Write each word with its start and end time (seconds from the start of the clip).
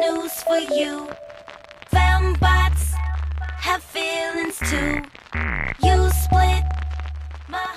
news 0.00 0.32
for 0.44 0.58
you. 0.58 1.08
Fembots 1.92 2.94
have 3.60 3.82
feelings 3.82 4.56
too. 4.58 5.02
You 5.82 6.08
split 6.08 6.64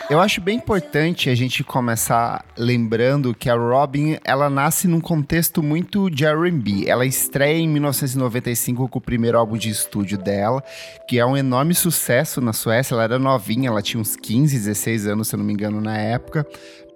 Eu 0.09 0.19
acho 0.19 0.39
bem 0.39 0.57
importante 0.57 1.29
a 1.29 1.35
gente 1.35 1.63
começar 1.63 2.45
lembrando 2.57 3.33
que 3.33 3.49
a 3.49 3.55
Robin, 3.55 4.17
ela 4.23 4.49
nasce 4.49 4.87
num 4.87 5.01
contexto 5.01 5.61
muito 5.61 6.09
de 6.09 6.25
R&B. 6.25 6.85
Ela 6.87 7.05
estreia 7.05 7.57
em 7.57 7.67
1995 7.67 8.87
com 8.87 8.99
o 8.99 9.01
primeiro 9.01 9.37
álbum 9.37 9.57
de 9.57 9.69
estúdio 9.69 10.17
dela, 10.17 10.63
que 11.07 11.19
é 11.19 11.25
um 11.25 11.35
enorme 11.35 11.73
sucesso 11.73 12.39
na 12.39 12.53
Suécia. 12.53 12.93
Ela 12.93 13.03
era 13.03 13.19
novinha, 13.19 13.69
ela 13.69 13.81
tinha 13.81 13.99
uns 13.99 14.15
15, 14.15 14.55
16 14.55 15.07
anos, 15.07 15.27
se 15.27 15.35
eu 15.35 15.39
não 15.39 15.45
me 15.45 15.53
engano, 15.53 15.81
na 15.81 15.97
época 15.97 16.45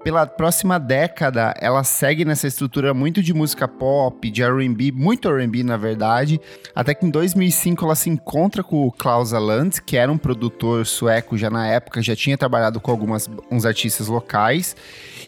pela 0.08 0.26
próxima 0.26 0.80
década, 0.80 1.54
ela 1.60 1.84
segue 1.84 2.24
nessa 2.24 2.48
estrutura 2.48 2.94
muito 2.94 3.22
de 3.22 3.34
música 3.34 3.68
pop, 3.68 4.32
de 4.32 4.42
R&B, 4.42 4.94
muito 4.94 5.28
R&B 5.28 5.64
na 5.64 5.76
verdade, 5.76 6.40
até 6.74 6.94
que 6.94 7.06
em 7.06 7.10
2005 7.10 7.84
ela 7.84 7.94
se 7.94 8.10
encontra 8.10 8.64
com 8.64 8.88
o 8.88 8.92
Klaus 8.94 9.34
Aland, 9.34 9.82
que 9.82 9.98
era 9.98 10.10
um 10.10 10.18
produtor 10.18 10.86
sueco 10.86 11.38
já 11.38 11.50
na 11.50 11.68
época, 11.68 12.02
já 12.02 12.16
tinha 12.16 12.38
trabalhado 12.38 12.80
com 12.80 12.90
alguns 12.90 13.30
uns 13.52 13.66
artistas 13.66 14.08
locais, 14.08 14.78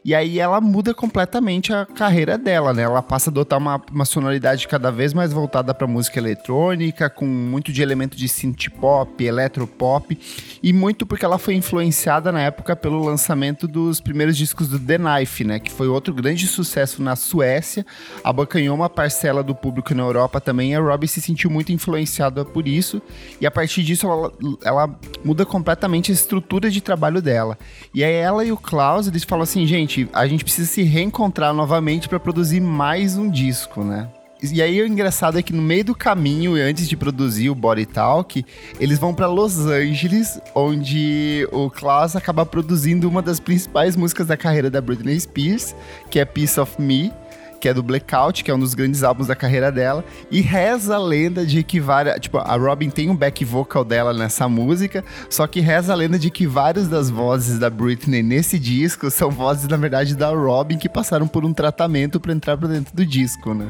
e 0.05 0.16
aí 0.16 0.40
ela 0.40 0.62
muda 0.62 0.93
completamente 0.93 1.73
a 1.73 1.85
carreira 1.85 2.38
dela, 2.38 2.73
né? 2.73 2.84
Ela 2.84 3.02
passa 3.02 3.30
a 3.30 3.32
adotar 3.32 3.59
uma, 3.59 3.82
uma 3.91 4.05
sonoridade 4.05 4.66
cada 4.66 4.90
vez 4.91 5.13
mais 5.13 5.34
voltada 5.34 5.73
para 5.73 5.85
música 5.88 6.20
eletrônica, 6.20 7.09
com 7.09 7.26
muito 7.26 7.73
de 7.73 7.82
elemento 7.82 8.16
de 8.16 8.30
synth 8.30 8.70
pop, 8.80 9.21
eletropop, 9.21 10.18
e 10.63 10.71
muito 10.71 11.05
porque 11.05 11.26
ela 11.26 11.38
foi 11.38 11.55
influenciada 11.55 12.32
na 12.32 12.41
época 12.41 12.77
pelo 12.77 13.04
lançamento 13.04 13.68
dos 13.68 13.99
primeiros 13.99 14.38
discos 14.38 14.69
do 14.70 14.80
The 14.80 14.98
Knife, 14.98 15.44
né? 15.44 15.59
Que 15.59 15.72
foi 15.72 15.88
outro 15.88 16.14
grande 16.14 16.48
sucesso 16.48 17.02
na 17.02 17.16
Suécia, 17.16 17.86
abocanhou 18.23 18.76
uma 18.76 18.90
parcela 18.90 19.43
do 19.43 19.54
público 19.54 19.93
na 19.93 20.04
Europa 20.04 20.40
também, 20.40 20.71
e 20.71 20.76
a 20.76 20.80
Robbie 20.80 21.07
se 21.07 21.21
sentiu 21.21 21.49
muito 21.49 21.71
influenciada 21.71 22.46
por 22.46 22.68
isso, 22.68 23.02
e 23.41 23.46
a 23.46 23.52
partir 23.52 23.84
disso 23.84 24.08
ela, 24.08 24.32
ela 24.63 24.99
muda 25.26 25.46
completamente 25.46 26.12
a 26.12 26.13
estrutura 26.13 26.70
de 26.70 26.80
trabalho 26.80 27.21
dela. 27.21 27.58
E 27.93 28.04
aí 28.04 28.13
ela 28.13 28.46
e 28.46 28.52
o 28.52 28.58
Klaus, 28.58 29.08
eles 29.08 29.24
falam 29.24 29.43
assim, 29.43 29.66
gente, 29.66 29.80
gente, 29.80 30.10
a 30.13 30.27
gente 30.27 30.43
precisa 30.43 30.68
se 30.70 30.84
reencontrar 30.84 31.54
novamente 31.54 32.08
para 32.08 32.20
produzir 32.20 32.60
mais 32.60 33.18
um 33.18 33.30
disco, 33.30 33.84
né? 33.84 34.10
E 34.41 34.62
aí 34.62 34.82
o 34.82 34.87
engraçado 34.87 35.37
é 35.37 35.43
que 35.43 35.51
no 35.51 35.62
meio 35.62 35.84
do 35.84 35.95
caminho, 35.95 36.54
antes 36.55 36.87
de 36.87 36.95
produzir 36.95 37.49
o 37.49 37.55
Body 37.55 37.85
Talk, 37.85 38.46
eles 38.79 38.98
vão 38.98 39.13
para 39.13 39.27
Los 39.27 39.57
Angeles, 39.59 40.40
onde 40.55 41.46
o 41.51 41.70
Klaus 41.70 42.15
acaba 42.15 42.46
produzindo 42.46 43.09
uma 43.09 43.21
das 43.21 43.40
principais 43.40 43.98
músicas 43.98 44.27
da 44.27 44.37
carreira 44.37 44.70
da 44.70 44.79
Britney 44.79 45.20
Spears, 45.20 45.76
que 46.09 46.20
é 46.20 46.26
Piece 46.26 46.59
of 46.59 46.81
Me 46.81 47.12
que 47.59 47.68
é 47.68 47.73
do 47.73 47.84
Blackout, 47.84 48.41
que 48.41 48.49
é 48.49 48.55
um 48.55 48.59
dos 48.59 48.73
grandes 48.73 49.04
álbuns 49.04 49.27
da 49.27 49.35
carreira 49.35 49.70
dela, 49.70 50.04
e 50.31 50.40
reza 50.40 50.96
a 50.96 50.98
lenda 50.98 51.46
de 51.46 51.62
que 51.62 51.79
várias, 51.79 52.18
tipo, 52.20 52.37
a 52.37 52.55
Robin 52.55 52.90
tem 52.90 53.09
um 53.09 53.15
back 53.15 53.43
vocal 53.43 53.84
dela 53.84 54.13
nessa 54.13 54.48
música, 54.48 55.03
só 55.29 55.46
que 55.46 55.59
reza 55.59 55.91
a 55.91 55.96
lenda 55.96 56.18
de 56.18 56.29
que 56.29 56.48
várias 56.48 56.87
das 56.87 57.09
vozes 57.09 57.59
da 57.59 57.70
Britney 57.70 58.24
nesse 58.24 58.57
disco 58.57 59.12
são 59.12 59.29
vozes 59.29 59.68
na 59.68 59.76
verdade 59.77 60.15
da 60.15 60.29
Robin 60.29 60.77
que 60.77 60.87
passaram 60.87 61.27
por 61.27 61.43
um 61.43 61.53
tratamento 61.53 62.20
para 62.20 62.31
entrar 62.31 62.57
para 62.57 62.70
dentro 62.70 62.96
do 62.96 63.05
disco, 63.05 63.53
né? 63.53 63.68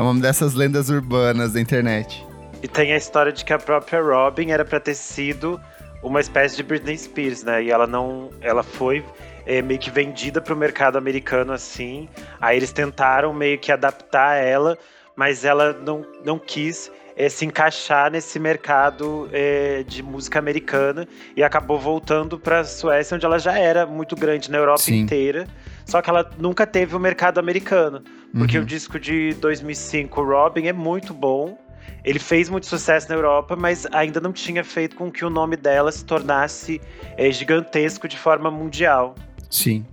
É 0.00 0.02
uma 0.02 0.18
dessas 0.18 0.54
lendas 0.54 0.88
urbanas 0.88 1.52
da 1.52 1.60
internet. 1.60 2.26
E 2.62 2.66
tem 2.66 2.94
a 2.94 2.96
história 2.96 3.30
de 3.30 3.44
que 3.44 3.52
a 3.52 3.58
própria 3.58 4.00
Robin 4.00 4.50
era 4.50 4.64
para 4.64 4.80
ter 4.80 4.94
sido 4.94 5.60
uma 6.02 6.22
espécie 6.22 6.56
de 6.56 6.62
Britney 6.62 6.96
Spears, 6.96 7.44
né? 7.44 7.64
E 7.64 7.70
ela 7.70 7.86
não, 7.86 8.30
ela 8.40 8.62
foi 8.62 9.04
é, 9.44 9.60
meio 9.60 9.78
que 9.78 9.90
vendida 9.90 10.40
para 10.40 10.54
o 10.54 10.56
mercado 10.56 10.96
americano 10.96 11.52
assim. 11.52 12.08
Aí 12.40 12.56
eles 12.56 12.72
tentaram 12.72 13.34
meio 13.34 13.58
que 13.58 13.70
adaptar 13.70 14.36
ela, 14.36 14.78
mas 15.14 15.44
ela 15.44 15.74
não, 15.74 16.02
não 16.24 16.38
quis 16.38 16.90
é, 17.14 17.28
se 17.28 17.44
encaixar 17.44 18.10
nesse 18.10 18.38
mercado 18.38 19.28
é, 19.34 19.84
de 19.86 20.02
música 20.02 20.38
americana 20.38 21.06
e 21.36 21.42
acabou 21.42 21.78
voltando 21.78 22.38
para 22.38 22.60
a 22.60 22.64
Suécia, 22.64 23.16
onde 23.16 23.26
ela 23.26 23.38
já 23.38 23.58
era 23.58 23.84
muito 23.84 24.16
grande 24.16 24.50
na 24.50 24.56
Europa 24.56 24.80
Sim. 24.80 25.00
inteira. 25.00 25.46
Só 25.90 26.00
que 26.00 26.08
ela 26.08 26.30
nunca 26.38 26.64
teve 26.64 26.94
o 26.94 27.00
mercado 27.00 27.40
americano. 27.40 28.04
Porque 28.32 28.56
uhum. 28.56 28.62
o 28.62 28.66
disco 28.66 28.96
de 28.96 29.34
2005, 29.34 30.22
Robin, 30.22 30.68
é 30.68 30.72
muito 30.72 31.12
bom. 31.12 31.58
Ele 32.04 32.20
fez 32.20 32.48
muito 32.48 32.66
sucesso 32.66 33.08
na 33.08 33.16
Europa, 33.16 33.56
mas 33.56 33.86
ainda 33.90 34.20
não 34.20 34.32
tinha 34.32 34.62
feito 34.62 34.94
com 34.94 35.10
que 35.10 35.24
o 35.24 35.28
nome 35.28 35.56
dela 35.56 35.90
se 35.90 36.04
tornasse 36.04 36.80
é, 37.16 37.28
gigantesco 37.32 38.06
de 38.06 38.16
forma 38.16 38.52
mundial. 38.52 39.16
Sim. 39.50 39.84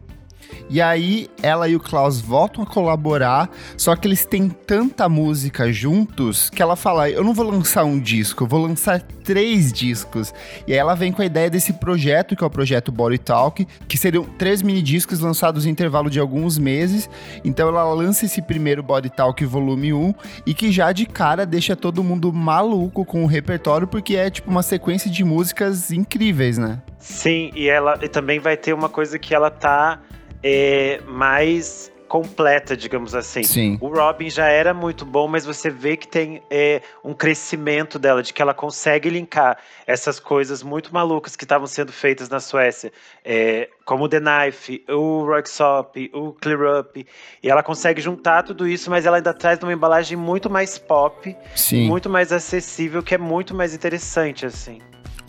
E 0.70 0.82
aí, 0.82 1.30
ela 1.42 1.68
e 1.68 1.76
o 1.76 1.80
Klaus 1.80 2.20
voltam 2.20 2.64
a 2.64 2.68
colaborar, 2.68 3.50
só 3.78 3.96
que 3.96 4.08
eles 4.08 4.26
têm 4.26 4.50
tanta 4.50 5.08
música 5.08 5.72
juntos 5.72 6.50
que 6.50 6.62
ela 6.62 6.76
fala: 6.76 7.10
Eu 7.10 7.24
não 7.24 7.34
vou 7.34 7.50
lançar 7.50 7.84
um 7.86 8.00
disco, 8.00 8.44
eu 8.44 8.48
vou 8.48 8.62
lançar 8.62 9.02
três 9.24 9.72
discos. 9.72 10.34
E 10.68 10.74
aí 10.74 10.78
ela 10.80 10.96
vem 10.96 11.12
com 11.12 11.22
a 11.22 11.26
ideia 11.26 11.50
desse 11.50 11.74
projeto, 11.74 12.36
que 12.36 12.44
é 12.44 12.48
o 12.48 12.50
projeto 12.50 12.92
Body 12.92 13.18
Talk, 13.18 13.66
que 13.88 13.98
seriam 13.98 14.24
três 14.24 14.62
mini 14.62 14.82
discos 14.82 15.20
lançados 15.20 15.66
em 15.66 15.70
intervalo 15.70 16.10
de 16.10 16.20
alguns 16.20 16.58
meses. 16.58 17.10
Então 17.44 17.68
ela 17.70 17.84
lança 17.94 18.26
esse 18.26 18.42
primeiro 18.42 18.82
Body 18.82 19.10
Talk 19.10 19.44
volume 19.46 19.94
1 19.94 20.14
e 20.46 20.54
que 20.54 20.72
já 20.72 20.92
de 20.92 21.06
cara 21.06 21.46
deixa 21.46 21.76
todo 21.76 22.04
mundo 22.04 22.32
maluco 22.34 23.06
com 23.06 23.24
o 23.24 23.28
repertório, 23.28 23.88
porque 23.88 24.16
é 24.16 24.30
tipo 24.30 24.50
uma 24.50 24.64
sequência 24.64 25.10
de 25.10 25.24
músicas 25.24 25.92
incríveis, 25.92 26.58
né? 26.58 26.82
Sim, 27.00 27.52
e 27.56 27.68
ela 27.68 27.98
e 28.02 28.08
também 28.08 28.40
vai 28.40 28.58
ter 28.58 28.74
uma 28.74 28.90
coisa 28.90 29.20
que 29.20 29.34
ela 29.34 29.50
tá 29.50 30.00
é, 30.48 31.02
mais 31.06 31.92
completa, 32.08 32.76
digamos 32.78 33.14
assim. 33.14 33.44
Sim. 33.44 33.78
O 33.82 33.90
Robin 33.90 34.30
já 34.30 34.48
era 34.48 34.74
muito 34.74 35.06
bom, 35.06 35.28
mas 35.28 35.46
você 35.46 35.70
vê 35.70 35.98
que 35.98 36.08
tem 36.08 36.42
é, 36.50 36.82
um 37.04 37.14
crescimento 37.14 38.00
dela, 38.00 38.24
de 38.24 38.34
que 38.34 38.42
ela 38.42 38.54
consegue 38.54 39.10
linkar 39.10 39.58
essas 39.86 40.18
coisas 40.18 40.64
muito 40.64 40.94
malucas 40.94 41.36
que 41.36 41.44
estavam 41.44 41.68
sendo 41.68 41.92
feitas 41.92 42.30
na 42.30 42.40
Suécia, 42.40 42.94
é, 43.26 43.68
como 43.84 44.06
o 44.06 44.10
The 44.10 44.22
Knife, 44.22 44.86
o 44.88 45.26
Rocksop, 45.26 46.10
o 46.14 46.32
Clear 46.32 46.80
Up, 46.80 47.06
e 47.44 47.50
ela 47.50 47.62
consegue 47.62 48.00
juntar 48.00 48.44
tudo 48.44 48.66
isso, 48.66 48.90
mas 48.90 49.06
ela 49.06 49.18
ainda 49.18 49.34
traz 49.34 49.60
uma 49.62 49.74
embalagem 49.74 50.18
muito 50.18 50.50
mais 50.50 50.78
pop, 50.78 51.36
Sim. 51.56 51.88
muito 51.88 52.10
mais 52.10 52.32
acessível, 52.32 53.04
que 53.04 53.16
é 53.16 53.18
muito 53.18 53.54
mais 53.54 53.74
interessante, 53.74 54.46
assim. 54.46 54.80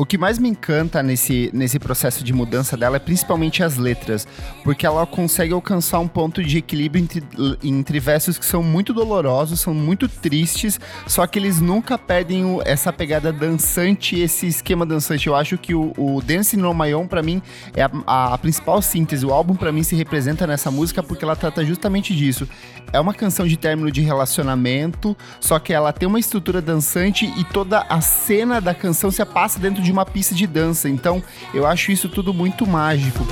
O 0.01 0.07
que 0.07 0.17
mais 0.17 0.39
me 0.39 0.49
encanta 0.49 1.03
nesse, 1.03 1.51
nesse 1.53 1.77
processo 1.77 2.23
de 2.23 2.33
mudança 2.33 2.77
dela 2.77 2.99
é 2.99 3.01
principalmente 3.01 3.65
as 3.65 3.79
letras, 3.79 4.29
porque 4.63 4.87
ela 4.87 5.05
consegue 5.05 5.53
alcançar 5.53 5.99
um 5.99 6.07
ponto 6.07 6.41
de 6.41 6.59
equilíbrio 6.59 7.03
entre, 7.03 7.25
entre 7.65 7.99
versos 7.99 8.39
que 8.39 8.47
são 8.47 8.63
muito 8.63 8.95
dolorosos, 8.95 9.59
são 9.59 9.75
muito 9.75 10.09
tristes, 10.09 10.79
só 11.05 11.27
que 11.27 11.37
eles 11.37 11.61
nunca 11.61 11.99
perdem 11.99 12.45
o, 12.45 12.63
essa 12.65 12.93
pegada 12.93 13.33
dançante, 13.33 14.17
esse 14.21 14.47
esquema 14.47 14.87
dançante. 14.87 15.27
Eu 15.27 15.35
acho 15.35 15.59
que 15.59 15.75
o, 15.75 15.93
o 15.99 16.23
Dancing 16.23 16.63
on 16.63 16.75
My 16.75 16.93
pra 17.09 17.21
mim, 17.21 17.43
é 17.75 17.83
a, 17.83 17.91
a, 18.07 18.35
a 18.35 18.39
principal 18.39 18.81
síntese. 18.81 19.27
O 19.27 19.33
álbum, 19.33 19.57
para 19.57 19.73
mim, 19.73 19.83
se 19.83 19.97
representa 19.97 20.47
nessa 20.47 20.71
música 20.71 21.03
porque 21.03 21.25
ela 21.25 21.35
trata 21.35 21.65
justamente 21.65 22.15
disso. 22.15 22.49
É 22.93 23.01
uma 23.01 23.13
canção 23.13 23.49
de 23.49 23.57
término 23.57 23.91
de 23.91 24.01
relacionamento, 24.01 25.17
só 25.41 25.59
que 25.59 25.73
ela 25.73 25.93
tem 25.93 26.09
uma 26.09 26.21
estrutura 26.21 26.63
dançante 26.63 27.27
e 27.37 27.43
toda 27.43 27.81
a 27.81 28.01
cena 28.01 28.61
da 28.61 28.73
canção 28.73 29.11
se 29.11 29.25
passa 29.25 29.59
dentro 29.59 29.83
de 29.83 29.88
de 29.89 29.93
uma 29.93 30.05
pista 30.05 30.35
de 30.35 30.47
dança. 30.47 30.89
Então, 30.89 31.23
eu 31.55 31.67
acho 31.67 31.91
isso 31.91 32.09
tudo 32.11 32.35
muito 32.35 32.67
mágico. 32.67 33.27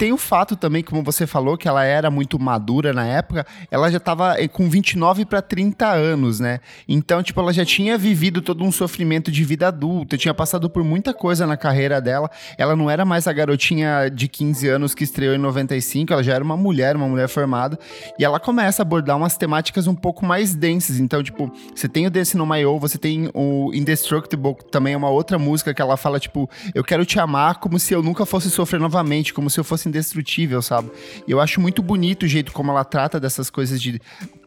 Tem 0.00 0.14
o 0.14 0.16
fato 0.16 0.56
também, 0.56 0.82
como 0.82 1.02
você 1.02 1.26
falou, 1.26 1.58
que 1.58 1.68
ela 1.68 1.84
era 1.84 2.10
muito 2.10 2.38
madura 2.38 2.90
na 2.90 3.04
época, 3.04 3.46
ela 3.70 3.90
já 3.90 3.98
estava 3.98 4.40
eh, 4.40 4.48
com 4.48 4.66
29 4.66 5.26
para 5.26 5.42
30 5.42 5.86
anos, 5.90 6.40
né? 6.40 6.60
Então, 6.88 7.22
tipo, 7.22 7.38
ela 7.38 7.52
já 7.52 7.66
tinha 7.66 7.98
vivido 7.98 8.40
todo 8.40 8.64
um 8.64 8.72
sofrimento 8.72 9.30
de 9.30 9.44
vida 9.44 9.68
adulta, 9.68 10.16
tinha 10.16 10.32
passado 10.32 10.70
por 10.70 10.82
muita 10.82 11.12
coisa 11.12 11.46
na 11.46 11.54
carreira 11.54 12.00
dela. 12.00 12.30
Ela 12.56 12.74
não 12.74 12.88
era 12.88 13.04
mais 13.04 13.26
a 13.26 13.32
garotinha 13.34 14.08
de 14.08 14.26
15 14.26 14.68
anos 14.68 14.94
que 14.94 15.04
estreou 15.04 15.34
em 15.34 15.38
95, 15.38 16.14
ela 16.14 16.22
já 16.22 16.32
era 16.32 16.42
uma 16.42 16.56
mulher, 16.56 16.96
uma 16.96 17.06
mulher 17.06 17.28
formada. 17.28 17.78
E 18.18 18.24
ela 18.24 18.40
começa 18.40 18.80
a 18.80 18.84
abordar 18.84 19.18
umas 19.18 19.36
temáticas 19.36 19.86
um 19.86 19.94
pouco 19.94 20.24
mais 20.24 20.54
densas. 20.54 20.98
Então, 20.98 21.22
tipo, 21.22 21.52
você 21.74 21.90
tem 21.90 22.06
o 22.06 22.10
Dance 22.10 22.38
No 22.38 22.46
My 22.46 22.64
O, 22.64 22.78
você 22.78 22.96
tem 22.96 23.30
o 23.34 23.70
Indestructible, 23.74 24.56
também 24.70 24.94
é 24.94 24.96
uma 24.96 25.10
outra 25.10 25.38
música 25.38 25.74
que 25.74 25.82
ela 25.82 25.98
fala, 25.98 26.18
tipo, 26.18 26.48
eu 26.74 26.82
quero 26.82 27.04
te 27.04 27.20
amar 27.20 27.56
como 27.56 27.78
se 27.78 27.92
eu 27.92 28.02
nunca 28.02 28.24
fosse 28.24 28.50
sofrer 28.50 28.80
novamente, 28.80 29.34
como 29.34 29.50
se 29.50 29.60
eu 29.60 29.64
fosse 29.64 29.89
indestrutível, 29.90 30.62
sabe? 30.62 30.90
E 31.26 31.30
eu 31.30 31.40
acho 31.40 31.60
muito 31.60 31.82
bonito 31.82 32.22
o 32.22 32.28
jeito 32.28 32.52
como 32.52 32.70
ela 32.70 32.84
trata 32.84 33.20
dessas 33.20 33.50
coisas 33.50 33.80
de, 33.80 34.00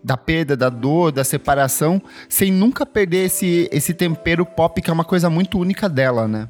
da 0.04 0.18
perda, 0.18 0.57
da 0.57 0.69
dor, 0.69 1.12
da 1.12 1.24
separação, 1.24 2.01
sem 2.28 2.51
nunca 2.51 2.86
perder 2.86 3.25
esse, 3.25 3.69
esse 3.72 3.94
tempero 3.94 4.45
pop, 4.45 4.81
que 4.81 4.90
é 4.90 4.94
uma 4.94 5.06
coisa 5.06 5.30
muito 5.30 5.60
única 5.60 5.88
dela, 5.88 6.28
né? 6.28 6.50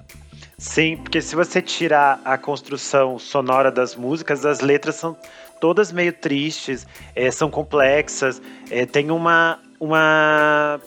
Sim, 0.58 0.98
porque 0.98 1.22
se 1.22 1.36
você 1.36 1.62
tirar 1.62 2.22
a 2.24 2.38
construção 2.38 3.20
sonora 3.20 3.70
das 3.70 3.96
músicas, 3.96 4.46
as 4.46 4.62
letras 4.62 4.96
são 4.96 5.18
todas 5.60 5.92
meio 5.92 6.14
tristes, 6.14 6.88
é, 7.16 7.30
são 7.32 7.50
complexas, 7.50 8.42
é, 8.70 8.86
tem 8.86 9.12
uma, 9.12 9.60
uma, 9.80 10.80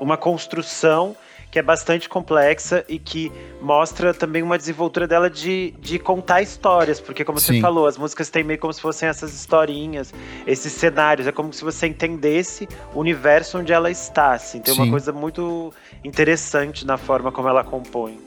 uma 0.00 0.16
construção 0.16 1.16
que 1.54 1.58
é 1.60 1.62
bastante 1.62 2.08
complexa 2.08 2.84
e 2.88 2.98
que 2.98 3.30
mostra 3.62 4.12
também 4.12 4.42
uma 4.42 4.58
desenvoltura 4.58 5.06
dela 5.06 5.30
de, 5.30 5.72
de 5.78 6.00
contar 6.00 6.42
histórias, 6.42 7.00
porque 7.00 7.24
como 7.24 7.38
Sim. 7.38 7.54
você 7.54 7.60
falou, 7.60 7.86
as 7.86 7.96
músicas 7.96 8.28
têm 8.28 8.42
meio 8.42 8.58
como 8.58 8.72
se 8.72 8.80
fossem 8.80 9.08
essas 9.08 9.32
historinhas, 9.32 10.12
esses 10.48 10.72
cenários, 10.72 11.28
é 11.28 11.30
como 11.30 11.52
se 11.52 11.62
você 11.62 11.86
entendesse 11.86 12.68
o 12.92 12.98
universo 12.98 13.58
onde 13.58 13.72
ela 13.72 13.88
está, 13.88 14.32
assim, 14.32 14.60
tem 14.60 14.74
Sim. 14.74 14.82
uma 14.82 14.90
coisa 14.90 15.12
muito 15.12 15.72
interessante 16.02 16.84
na 16.84 16.96
forma 16.96 17.30
como 17.30 17.46
ela 17.46 17.62
compõe. 17.62 18.18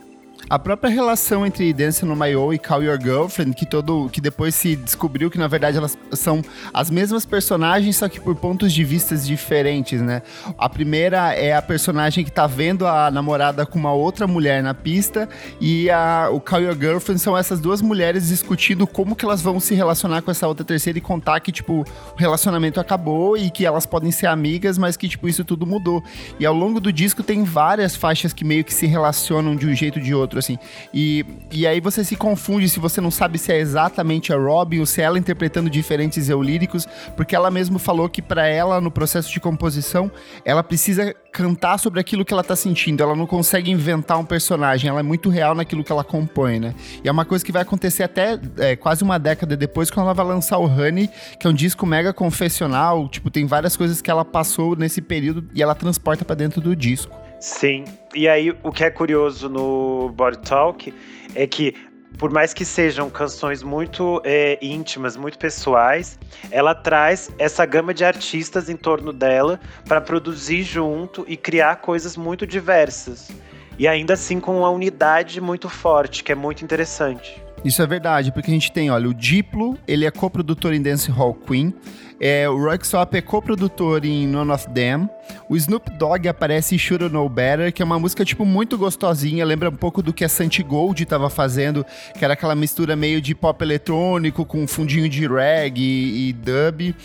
A 0.49 0.57
própria 0.57 0.89
relação 0.89 1.45
entre 1.45 1.73
Dance 1.73 2.05
no 2.05 2.15
My 2.15 2.33
Own 2.33 2.53
e 2.53 2.57
Call 2.57 2.81
Your 2.81 2.97
Girlfriend, 3.01 3.53
que 3.53 3.65
todo 3.65 4.07
que 4.09 4.21
depois 4.21 4.55
se 4.55 4.77
descobriu 4.77 5.29
que 5.29 5.38
na 5.38 5.47
verdade 5.47 5.77
elas 5.77 5.97
são 6.13 6.41
as 6.73 6.89
mesmas 6.89 7.25
personagens, 7.25 7.97
só 7.97 8.07
que 8.07 8.17
por 8.17 8.33
pontos 8.33 8.71
de 8.71 8.81
vistas 8.85 9.27
diferentes, 9.27 10.01
né? 10.01 10.21
A 10.57 10.69
primeira 10.69 11.33
é 11.33 11.53
a 11.53 11.61
personagem 11.61 12.23
que 12.23 12.31
tá 12.31 12.47
vendo 12.47 12.88
a 12.88 13.11
namorada 13.11 13.65
com 13.65 13.77
uma 13.77 13.91
outra 13.91 14.25
mulher 14.25 14.63
na 14.63 14.73
pista 14.73 15.27
e 15.59 15.89
a, 15.89 16.29
o 16.31 16.39
Call 16.39 16.61
Your 16.61 16.79
Girlfriend 16.79 17.19
são 17.19 17.38
essas 17.38 17.59
duas 17.59 17.81
mulheres 17.81 18.29
discutindo 18.29 18.88
como 18.88 19.17
que 19.17 19.25
elas 19.25 19.41
vão 19.41 19.59
se 19.59 19.75
relacionar 19.75 20.21
com 20.21 20.31
essa 20.31 20.47
outra 20.47 20.63
terceira 20.63 20.97
e 20.97 21.01
contar 21.01 21.41
que, 21.41 21.51
tipo, 21.51 21.81
o 21.81 21.85
relacionamento 22.15 22.79
acabou 22.79 23.35
e 23.35 23.51
que 23.51 23.65
elas 23.65 23.85
podem 23.85 24.11
ser 24.11 24.27
amigas, 24.27 24.77
mas 24.77 24.95
que, 24.95 25.09
tipo, 25.09 25.27
isso 25.27 25.44
tudo 25.44 25.67
mudou. 25.67 26.01
E 26.39 26.45
ao 26.45 26.53
longo 26.53 26.79
do 26.79 26.94
disco 26.94 27.21
tem 27.21 27.44
várias 27.44 27.97
faixas 27.97 28.31
que 28.31 28.45
meio 28.45 28.63
que 28.63 28.73
se 28.73 28.88
relacionam 28.88 29.53
de 29.53 29.67
um 29.67 29.75
jeito 29.75 29.99
ou 29.99 30.05
de 30.05 30.15
outro 30.15 30.37
outro, 30.38 30.39
assim. 30.39 30.57
E, 30.94 31.25
e 31.51 31.68
aí 31.68 31.81
você 31.81 32.04
se 32.04 32.16
confunde 32.16 32.69
se 32.69 32.80
você 32.80 33.01
não 33.01 33.12
sabe 33.12 33.38
se 33.38 33.51
é 33.51 33.57
exatamente 33.57 34.31
a 34.31 34.38
Robin 34.38 34.80
ou 34.80 34.86
se 34.86 35.01
é 35.01 35.06
ela 35.06 35.18
interpretando 35.18 35.69
diferentes 35.69 36.30
eu 36.30 36.42
líricos, 36.42 36.88
porque 37.16 37.36
ela 37.36 37.50
mesmo 37.50 37.80
falou 37.80 38.07
que 38.07 38.22
para 38.22 38.48
ela, 38.48 38.80
no 38.80 38.92
processo 38.92 39.31
de 39.31 39.39
composição, 39.39 40.12
ela 40.45 40.63
precisa 40.63 41.13
cantar 41.31 41.78
sobre 41.78 42.00
aquilo 42.00 42.24
que 42.24 42.34
ela 42.34 42.44
tá 42.44 42.56
sentindo. 42.56 43.04
Ela 43.04 43.16
não 43.16 43.25
consegue 43.25 43.72
inventar 43.72 44.18
um 44.18 44.25
personagem, 44.25 44.89
ela 44.89 45.00
é 45.00 45.04
muito 45.04 45.30
real 45.30 45.56
naquilo 45.56 45.84
que 45.84 45.92
ela 45.92 46.04
compõe, 46.04 46.60
né? 46.60 46.75
E 47.04 47.07
é 47.07 47.12
uma 47.12 47.25
coisa 47.25 47.44
que 47.44 47.51
vai 47.51 47.62
acontecer 47.62 48.04
até 48.04 48.40
é, 48.57 48.75
quase 48.75 49.04
uma 49.04 49.18
década 49.18 49.56
depois, 49.57 49.90
quando 49.90 50.06
ela 50.06 50.13
vai 50.13 50.25
lançar 50.25 50.57
o 50.57 50.66
Honey, 50.66 51.10
que 51.40 51.48
é 51.48 51.50
um 51.50 51.54
disco 51.54 51.86
mega 51.86 52.13
confessional. 52.13 53.07
Tipo, 53.10 53.30
tem 53.30 53.45
várias 53.45 53.75
coisas 53.75 54.01
que 54.01 54.10
ela 54.10 54.25
passou 54.25 54.75
nesse 54.75 55.01
período 55.01 55.48
e 55.54 55.62
ela 55.62 55.75
transporta 55.75 56.25
para 56.25 56.36
dentro 56.36 56.62
do 56.62 56.75
disco. 56.75 57.26
Sim. 57.39 57.86
E 58.16 58.28
aí, 58.28 58.51
o 58.63 58.72
que 58.72 58.84
é 58.84 58.89
curioso 58.89 59.48
no 59.48 60.10
Body 60.10 60.39
Talk 60.39 60.94
é 61.36 61.45
que 61.45 61.74
por 62.18 62.31
mais 62.31 62.54
que 62.54 62.66
sejam 62.66 63.10
canções 63.10 63.62
muito 63.62 64.22
é, 64.24 64.57
íntimas, 64.62 65.16
muito 65.16 65.38
pessoais, 65.38 66.18
ela 66.50 66.74
traz 66.74 67.30
essa 67.38 67.66
gama 67.66 67.94
de 67.94 68.04
artistas 68.04 68.69
em 68.69 68.75
torno 68.75 69.13
dela 69.13 69.60
para 69.86 70.01
produzir 70.01 70.63
junto 70.63 71.24
e 71.28 71.38
criar 71.38 71.78
coisas 71.78 72.18
muito 72.18 72.48
diversas. 72.48 73.30
E 73.78 73.88
ainda 73.88 74.13
assim 74.13 74.40
com 74.40 74.60
uma 74.60 74.69
unidade 74.69 75.40
muito 75.40 75.69
forte, 75.69 76.24
que 76.24 76.31
é 76.31 76.36
muito 76.36 76.63
interessante. 76.63 77.40
Isso 77.63 77.81
é 77.81 77.88
verdade, 77.88 78.31
porque 78.31 78.50
a 78.50 78.54
gente 78.54 78.72
tem, 78.72 78.90
olha, 78.90 79.10
o 79.10 79.13
Diplo, 79.13 79.78
ele 79.88 80.06
é 80.06 80.12
coprodutor 80.12 80.74
em 80.74 80.81
Dance 80.81 81.12
Hall 81.12 81.33
Queen, 81.33 81.74
é, 82.19 82.50
o 82.50 82.58
Rocksop 82.58 83.18
é 83.18 83.22
coprodutor 83.22 84.06
em 84.06 84.28
None 84.28 84.52
of 84.52 84.68
Them, 84.69 85.10
o 85.50 85.56
Snoop 85.56 85.90
Dogg 85.98 86.28
aparece 86.28 86.75
em 86.75 86.78
Should 86.78 87.10
Know 87.10 87.28
Better, 87.30 87.72
que 87.72 87.81
é 87.81 87.86
uma 87.86 88.00
música, 88.00 88.25
tipo, 88.25 88.46
muito 88.46 88.78
gostosinha, 88.78 89.46
lembra 89.46 89.69
um 89.69 89.75
pouco 89.75 90.02
do 90.02 90.14
que 90.14 90.25
a 90.25 90.30
Santi 90.30 90.64
Gold 90.64 91.06
tava 91.06 91.30
fazendo, 91.30 91.86
que 92.18 92.24
era 92.24 92.34
aquela 92.34 92.56
mistura 92.56 92.96
meio 92.96 93.22
de 93.22 93.34
pop 93.34 93.64
eletrônico 93.64 94.46
com 94.46 94.64
um 94.64 94.68
fundinho 94.68 95.08
de 95.10 95.28
reggae 95.28 95.81
e, 95.81 96.30
e 96.30 96.34
dub. 96.34 96.96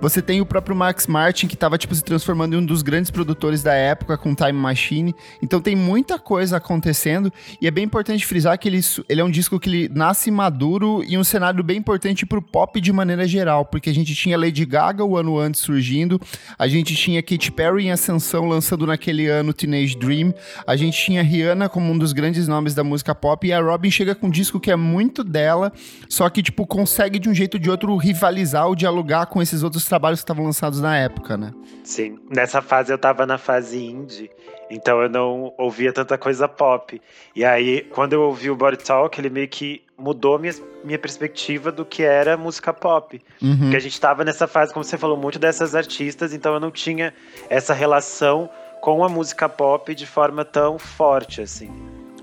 Você 0.00 0.22
tem 0.22 0.40
o 0.40 0.46
próprio 0.46 0.74
Max 0.74 1.06
Martin, 1.06 1.46
que 1.46 1.52
estava 1.52 1.76
tipo, 1.76 1.94
se 1.94 2.02
transformando 2.02 2.54
em 2.54 2.58
um 2.58 2.64
dos 2.64 2.80
grandes 2.80 3.10
produtores 3.10 3.62
da 3.62 3.74
época 3.74 4.16
com 4.16 4.34
Time 4.34 4.52
Machine. 4.52 5.14
Então 5.42 5.60
tem 5.60 5.76
muita 5.76 6.18
coisa 6.18 6.56
acontecendo. 6.56 7.30
E 7.60 7.66
é 7.66 7.70
bem 7.70 7.84
importante 7.84 8.24
frisar 8.24 8.58
que 8.58 8.66
ele, 8.66 8.80
ele 9.10 9.20
é 9.20 9.24
um 9.24 9.30
disco 9.30 9.60
que 9.60 9.68
ele 9.68 9.90
nasce 9.90 10.30
maduro 10.30 11.04
e 11.06 11.18
um 11.18 11.24
cenário 11.24 11.62
bem 11.62 11.76
importante 11.76 12.24
para 12.24 12.38
o 12.38 12.42
pop 12.42 12.80
de 12.80 12.90
maneira 12.90 13.28
geral. 13.28 13.66
Porque 13.66 13.90
a 13.90 13.94
gente 13.94 14.14
tinha 14.14 14.38
Gaga 14.52 15.04
o 15.04 15.16
ano 15.16 15.38
antes 15.38 15.60
surgindo, 15.60 16.20
a 16.58 16.68
gente 16.68 16.94
tinha 16.94 17.22
Katy 17.22 17.52
Perry 17.52 17.86
em 17.86 17.90
ascensão 17.90 18.46
lançando 18.46 18.86
naquele 18.86 19.26
ano 19.26 19.52
Teenage 19.52 19.96
Dream, 19.96 20.34
a 20.66 20.76
gente 20.76 20.98
tinha 20.98 21.22
Rihanna 21.22 21.68
como 21.68 21.90
um 21.90 21.98
dos 21.98 22.12
grandes 22.12 22.46
nomes 22.48 22.74
da 22.74 22.84
música 22.84 23.14
pop. 23.14 23.46
E 23.46 23.52
a 23.52 23.60
Robin 23.60 23.90
chega 23.90 24.14
com 24.14 24.26
um 24.26 24.30
disco 24.30 24.60
que 24.60 24.70
é 24.70 24.76
muito 24.76 25.22
dela, 25.22 25.72
só 26.08 26.28
que 26.28 26.42
tipo 26.42 26.66
consegue 26.66 27.18
de 27.18 27.28
um 27.28 27.34
jeito 27.34 27.54
ou 27.54 27.60
de 27.60 27.70
outro 27.70 27.96
rivalizar 27.96 28.66
ou 28.66 28.74
dialogar 28.74 29.26
com 29.26 29.40
esses 29.40 29.62
outros 29.62 29.84
trabalhos 29.84 30.20
que 30.20 30.24
estavam 30.24 30.44
lançados 30.44 30.80
na 30.80 30.96
época, 30.96 31.36
né? 31.36 31.52
Sim, 31.84 32.18
nessa 32.28 32.60
fase 32.62 32.92
eu 32.92 32.98
tava 32.98 33.26
na 33.26 33.38
fase 33.38 33.78
indie, 33.78 34.30
então 34.70 35.02
eu 35.02 35.08
não 35.08 35.52
ouvia 35.58 35.92
tanta 35.92 36.16
coisa 36.16 36.48
pop. 36.48 37.00
E 37.34 37.44
aí, 37.44 37.82
quando 37.90 38.12
eu 38.12 38.22
ouvi 38.22 38.48
o 38.48 38.56
Body 38.56 38.78
Talk, 38.78 39.20
ele 39.20 39.28
meio 39.28 39.48
que 39.48 39.82
mudou 39.98 40.38
minha, 40.38 40.54
minha 40.84 40.98
perspectiva 40.98 41.72
do 41.72 41.84
que 41.84 42.02
era 42.02 42.36
música 42.36 42.72
pop. 42.72 43.20
Uhum. 43.42 43.58
Porque 43.58 43.76
a 43.76 43.80
gente 43.80 44.00
tava 44.00 44.24
nessa 44.24 44.46
fase, 44.46 44.72
como 44.72 44.84
você 44.84 44.96
falou, 44.96 45.16
muito 45.16 45.38
dessas 45.38 45.74
artistas, 45.74 46.32
então 46.32 46.54
eu 46.54 46.60
não 46.60 46.70
tinha 46.70 47.12
essa 47.48 47.74
relação 47.74 48.48
com 48.80 49.04
a 49.04 49.08
música 49.08 49.48
pop 49.48 49.94
de 49.94 50.06
forma 50.06 50.44
tão 50.44 50.78
forte, 50.78 51.42
assim. 51.42 51.70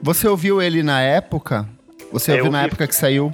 Você 0.02 0.28
ouviu 0.28 0.62
ele 0.62 0.82
na 0.82 1.02
época? 1.02 1.68
Você 2.12 2.32
ouviu 2.32 2.52
na 2.52 2.64
época 2.64 2.88
que 2.88 2.96
saiu? 2.96 3.34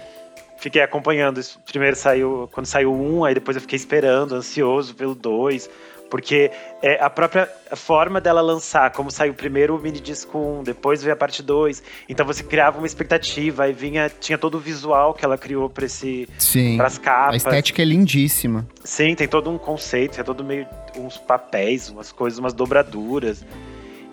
fiquei 0.63 0.81
acompanhando. 0.81 1.41
Primeiro 1.65 1.95
saiu, 1.95 2.49
quando 2.53 2.65
saiu 2.65 2.93
um, 2.93 3.25
aí 3.25 3.33
depois 3.33 3.57
eu 3.57 3.61
fiquei 3.61 3.75
esperando, 3.75 4.33
ansioso 4.33 4.95
pelo 4.95 5.13
dois. 5.13 5.69
Porque 6.13 6.51
é, 6.79 7.03
a 7.03 7.09
própria 7.09 7.49
forma 7.75 8.21
dela 8.21 8.39
lançar, 8.39 8.91
como 8.91 9.09
saiu 9.09 9.33
primeiro 9.33 9.75
o 9.75 9.81
mini 9.81 9.99
disco 9.99 10.37
1, 10.37 10.61
depois 10.61 11.01
veio 11.01 11.11
a 11.11 11.17
parte 11.17 11.41
2. 11.41 11.81
Então 12.07 12.23
você 12.23 12.43
criava 12.43 12.77
uma 12.77 12.85
expectativa, 12.85 13.63
aí 13.63 13.73
vinha, 13.73 14.11
tinha 14.19 14.37
todo 14.37 14.53
o 14.53 14.59
visual 14.59 15.15
que 15.15 15.25
ela 15.25 15.39
criou 15.39 15.71
para 15.71 15.85
esse 15.85 16.29
Sim. 16.37 16.77
pras 16.77 16.99
capas. 16.99 17.33
A 17.33 17.37
estética 17.37 17.81
é 17.81 17.85
lindíssima. 17.85 18.67
Sim, 18.83 19.15
tem 19.15 19.27
todo 19.27 19.49
um 19.49 19.57
conceito, 19.57 20.21
é 20.21 20.23
todo 20.23 20.43
meio 20.43 20.67
uns 20.95 21.17
papéis, 21.17 21.89
umas 21.89 22.11
coisas, 22.11 22.37
umas 22.37 22.53
dobraduras. 22.53 23.43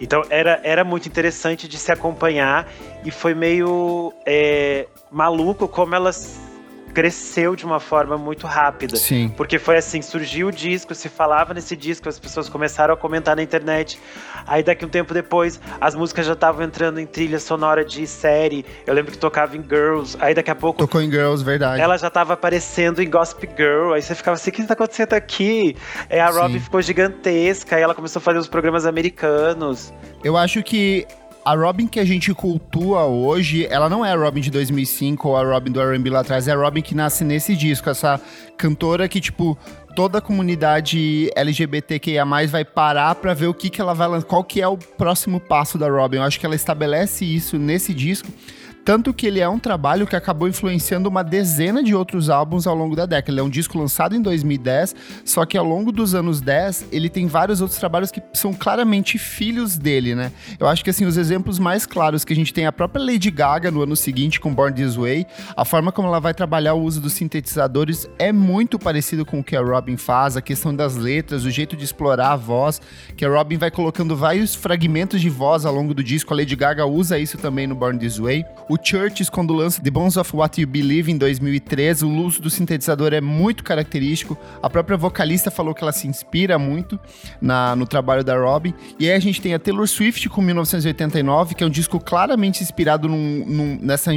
Então 0.01 0.23
era, 0.31 0.59
era 0.65 0.83
muito 0.83 1.07
interessante 1.07 1.69
de 1.69 1.77
se 1.77 1.93
acompanhar 1.93 2.67
e 3.05 3.11
foi 3.11 3.35
meio 3.35 4.11
é, 4.25 4.87
maluco 5.11 5.69
como 5.69 5.95
elas 5.95 6.50
cresceu 6.93 7.57
de 7.57 7.65
uma 7.65 7.81
forma 7.81 8.17
muito 8.17 8.47
rápida. 8.47 8.97
Sim. 8.97 9.29
Porque 9.37 9.59
foi 9.59 9.77
assim, 9.77 10.03
surgiu 10.03 10.49
o 10.49 10.53
disco, 10.53 10.95
se 10.95 11.09
falava 11.09 11.55
nesse 11.55 11.77
disco, 11.77 12.09
as 12.09 12.19
pessoas 12.19 12.49
começaram 12.49 12.95
a 12.95 12.97
comentar 12.97 13.37
na 13.37 13.43
internet. 13.43 14.01
Aí 14.47 14.63
daqui 14.63 14.85
um 14.85 14.89
tempo 14.89 15.15
depois, 15.15 15.61
as 15.81 15.95
músicas 15.95 16.27
já 16.27 16.33
estavam 16.33 16.65
entrando 16.65 16.99
em 16.99 17.07
trilha 17.07 17.39
sonora 17.39 17.85
de 17.85 18.07
série. 18.07 18.65
Eu 18.87 18.95
lembro 18.95 19.13
que 19.13 19.19
tocava 19.19 19.57
em 19.57 19.63
Girls. 19.63 20.17
Aí 20.21 20.35
daqui 20.35 20.51
a 20.51 20.55
pouco. 20.55 20.79
Tocou 20.79 21.01
em 21.01 21.11
Girls, 21.11 21.45
verdade. 21.45 21.81
Ela 21.81 21.97
já 21.97 22.09
estava 22.09 22.35
aparecendo 22.35 23.01
em 23.03 23.09
Gossip 23.09 23.49
Girl. 23.57 23.93
Aí 23.93 24.03
você 24.03 24.15
ficava 24.15 24.35
assim: 24.35 24.51
o 24.51 24.53
que 24.53 24.63
está 24.63 24.75
acontecendo 24.75 25.15
aqui? 25.15 25.77
Aí 26.09 26.19
a 26.19 26.31
Robin 26.31 26.59
ficou 26.59 26.83
gigantesca. 26.83 27.77
Aí 27.77 27.83
ela 27.83 27.95
começou 27.95 28.21
a 28.21 28.23
fazer 28.23 28.39
os 28.39 28.49
programas 28.49 28.87
americanos. 28.87 29.93
Eu 30.23 30.37
acho 30.37 30.63
que 30.63 31.07
a 31.45 31.55
Robin 31.55 31.87
que 31.87 31.99
a 31.99 32.05
gente 32.05 32.33
cultua 32.35 33.05
hoje, 33.05 33.67
ela 33.71 33.89
não 33.89 34.05
é 34.05 34.13
a 34.13 34.17
Robin 34.17 34.41
de 34.41 34.51
2005 34.51 35.29
ou 35.29 35.37
a 35.37 35.43
Robin 35.43 35.73
do 35.73 35.81
R&B 35.81 36.11
lá 36.11 36.21
atrás, 36.21 36.47
é 36.47 36.53
a 36.53 36.57
Robin 36.57 36.83
que 36.83 36.95
nasce 36.95 37.25
nesse 37.25 37.57
disco, 37.57 37.89
essa 37.89 38.21
cantora 38.57 39.09
que, 39.09 39.21
tipo, 39.21 39.57
toda 39.95 40.19
a 40.19 40.21
comunidade 40.21 41.31
LGBTQIA+, 41.35 42.25
vai 42.49 42.65
parar 42.65 43.15
para 43.15 43.35
ver 43.35 43.47
o 43.47 43.55
que 43.55 43.71
que 43.71 43.81
ela 43.81 43.95
vai 43.95 44.09
lançar, 44.09 44.27
qual 44.27 44.45
que 44.45 44.61
é 44.61 44.69
o 44.69 44.77
próximo 44.77 45.41
passo 45.41 45.79
da 45.79 45.89
Robin. 45.89 46.19
Eu 46.19 46.23
acho 46.23 46.39
que 46.39 46.47
ela 46.47 46.55
estabelece 46.55 47.25
isso 47.25 47.59
nesse 47.59 47.95
disco, 47.95 48.29
tanto 48.85 49.13
que 49.13 49.27
ele 49.27 49.41
é 49.41 49.49
um 49.49 49.59
trabalho 49.59 50.07
que 50.07 50.17
acabou 50.17 50.49
influenciando 50.49 51.09
uma 51.09 51.23
dezena 51.23 51.83
de 51.83 51.95
outros 51.95 52.31
álbuns 52.31 52.67
ao 52.67 52.75
longo 52.75 52.97
da 52.97 53.07
década. 53.07 53.33
Ele 53.33 53.41
é 53.41 53.43
um 53.43 53.51
disco 53.51 53.79
lançado 53.79 54.15
em 54.15 54.23
2010, 54.23 54.95
só 55.25 55.45
que 55.45 55.57
ao 55.57 55.65
longo 55.65 55.93
dos 55.93 56.15
anos 56.15 56.41
10, 56.41 56.87
ele 56.91 57.09
tem 57.09 57.27
vários 57.27 57.61
outros 57.61 57.79
trabalhos 57.79 58.11
que 58.11 58.23
são 58.33 58.53
claramente 58.53 59.19
filhos 59.19 59.77
dele, 59.77 60.15
né? 60.15 60.33
Eu 60.59 60.67
acho 60.67 60.83
que 60.83 60.91
assim, 60.91 61.05
os 61.05 61.17
exemplos 61.17 61.59
mais 61.59 61.87
claros 61.87 62.25
que 62.25 62.33
a 62.33 62.37
gente 62.37 62.53
tem 62.53 62.65
é 62.65 62.67
a 62.69 62.73
própria 62.73 63.05
Lady 63.05 63.31
Gaga 63.31 63.71
no 63.71 63.83
ano 63.83 63.97
seguinte 63.97 64.41
com 64.41 64.55
Born 64.55 64.75
This 64.75 64.97
Way, 64.97 65.27
a 65.57 65.65
forma 65.65 65.93
como 65.93 66.09
ela 66.09 66.21
vai 66.21 66.35
trabalhar 66.35 66.75
o 66.75 66.83
uso 66.83 67.01
dos 67.01 67.13
sintetizadores 67.13 68.09
é 68.19 68.33
muito 68.33 68.79
parecido 68.79 69.25
com 69.25 69.41
o 69.41 69.45
que 69.45 69.57
a 69.57 69.61
Robin 69.61 69.97
faz, 69.97 70.37
a 70.37 70.43
questão 70.43 70.75
das 70.75 70.97
letras, 70.97 71.45
o 71.45 71.51
jeito 71.51 71.77
de 71.77 71.85
explorar 71.85 72.33
a 72.33 72.37
voz, 72.37 72.81
que 73.17 73.25
a 73.25 73.29
Robin 73.29 73.57
vai 73.57 73.71
colocando 73.71 74.17
vários 74.17 74.55
fragmentos 74.55 75.21
de 75.21 75.31
voz 75.31 75.65
ao 75.65 75.75
longo 75.75 75.95
do 75.95 76.03
disco, 76.03 76.33
a 76.33 76.37
Lady 76.37 76.57
Gaga 76.57 76.87
usa 76.87 77.19
isso 77.19 77.39
também 77.39 77.67
no 77.67 77.75
Born 77.75 77.99
This 77.99 78.19
Way. 78.19 78.45
O 78.71 78.79
Churches, 78.81 79.29
quando 79.29 79.53
lança 79.53 79.83
The 79.83 79.91
Bones 79.91 80.17
of 80.17 80.31
What 80.33 80.61
You 80.61 80.69
Believe 80.69 81.11
em 81.11 81.19
2013, 81.19 82.05
o 82.05 82.25
uso 82.25 82.41
do 82.41 82.49
sintetizador 82.49 83.13
é 83.13 83.21
muito 83.21 83.65
característico. 83.65 84.39
A 84.63 84.71
própria 84.71 84.97
vocalista 84.97 85.51
falou 85.51 85.75
que 85.75 85.83
ela 85.83 85.91
se 85.91 86.07
inspira 86.07 86.57
muito 86.57 86.97
na, 87.43 87.75
no 87.75 87.85
trabalho 87.85 88.23
da 88.23 88.39
Robin. 88.39 88.73
E 88.97 89.11
aí 89.11 89.17
a 89.17 89.19
gente 89.19 89.43
tem 89.43 89.55
a 89.55 89.59
Taylor 89.59 89.89
Swift 89.89 90.29
com 90.29 90.41
1989, 90.41 91.57
que 91.57 91.65
é 91.65 91.67
um 91.67 91.71
disco 91.71 91.99
claramente 91.99 92.63
inspirado 92.63 93.09
num, 93.09 93.45
num, 93.45 93.79
nessa 93.83 94.13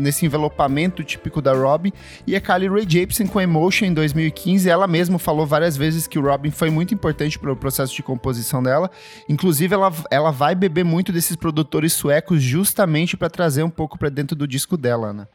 nesse 0.00 0.24
envelopamento 0.24 1.04
típico 1.04 1.42
da 1.42 1.52
Robin. 1.52 1.92
E 2.26 2.34
a 2.34 2.40
Kylie 2.40 2.68
Rae 2.68 2.86
Jepsen 2.88 3.26
com 3.26 3.40
Emotion 3.40 3.86
em 3.86 3.94
2015. 3.94 4.68
Ela 4.68 4.86
mesma 4.86 5.18
falou 5.18 5.46
várias 5.46 5.76
vezes 5.76 6.06
que 6.06 6.18
o 6.18 6.22
Robin 6.22 6.50
foi 6.50 6.70
muito 6.70 6.94
importante 6.94 7.38
para 7.38 7.52
o 7.52 7.56
processo 7.56 7.94
de 7.94 8.02
composição 8.02 8.62
dela. 8.62 8.90
Inclusive, 9.28 9.74
ela, 9.74 9.92
ela 10.10 10.30
vai 10.30 10.54
beber 10.54 10.84
muito 10.84 11.12
desses 11.12 11.36
produtores 11.36 11.92
suecos 11.92 12.42
justamente 12.42 13.16
para 13.16 13.28
trazer 13.28 13.62
um 13.62 13.70
pouco 13.70 13.89
para 13.98 14.08
dentro 14.08 14.36
do 14.36 14.46
disco 14.46 14.76
dela, 14.76 15.12
né? 15.12 15.26